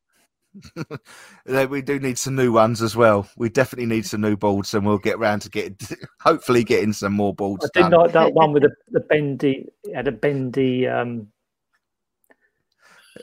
[1.47, 3.29] We do need some new ones as well.
[3.37, 5.75] We definitely need some new boards, and we'll get round to get
[6.21, 8.01] hopefully getting some more boards I did done.
[8.01, 11.29] like that one with the, the bendy, it had a bendy, um,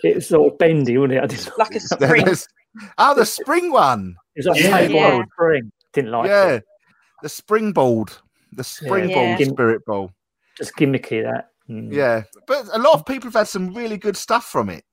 [0.03, 1.23] it was sort of bendy, wasn't it?
[1.23, 1.79] I didn't like Like a
[2.35, 2.35] spring.
[2.97, 4.15] Oh, the spring one.
[4.35, 4.77] It was like Yeah.
[4.77, 5.23] a table Yeah.
[5.33, 5.71] spring.
[5.93, 6.63] Didn't like yeah, it.
[7.21, 8.11] the springboard,
[8.51, 9.47] the springboard Yeah.
[9.47, 10.11] spirit ball.
[10.57, 11.49] Just gimmicky that.
[11.69, 11.91] Mm.
[11.91, 14.83] Yeah, but a lot of people have had some really good stuff from it.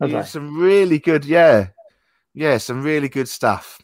[0.00, 0.28] Have Yeah, they?
[0.28, 1.68] Some really good, yeah,
[2.34, 3.80] yeah, some really good stuff.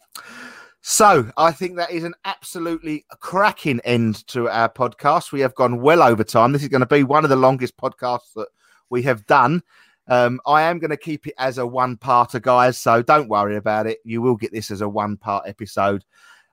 [0.81, 5.33] So I think that is an absolutely cracking end to our podcast.
[5.33, 6.53] We have gone well over time.
[6.53, 8.49] This is going to be one of the longest podcasts that
[8.91, 9.63] we have done.
[10.09, 12.79] Um, I am going to keep it as a one-parter, guys.
[12.79, 13.99] So don't worry about it.
[14.05, 16.05] You will get this as a one-part episode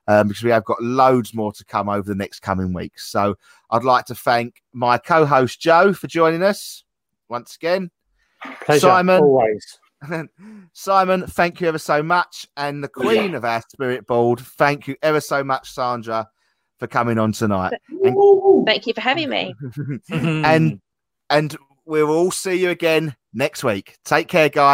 [0.08, 3.06] um, because we have got loads more to come over the next coming weeks.
[3.08, 3.36] So
[3.70, 6.84] I'd like to thank my co-host Joe for joining us
[7.28, 7.90] once again.
[8.64, 9.22] Pleasure, Simon.
[9.22, 9.78] always.
[10.72, 12.46] Simon, thank you ever so much.
[12.56, 16.28] And the queen of our spirit board, thank you ever so much, Sandra,
[16.78, 17.74] for coming on tonight.
[18.64, 19.54] Thank you for having me.
[20.10, 20.80] and
[21.30, 23.96] and we'll all see you again next week.
[24.04, 24.70] Take care, guys.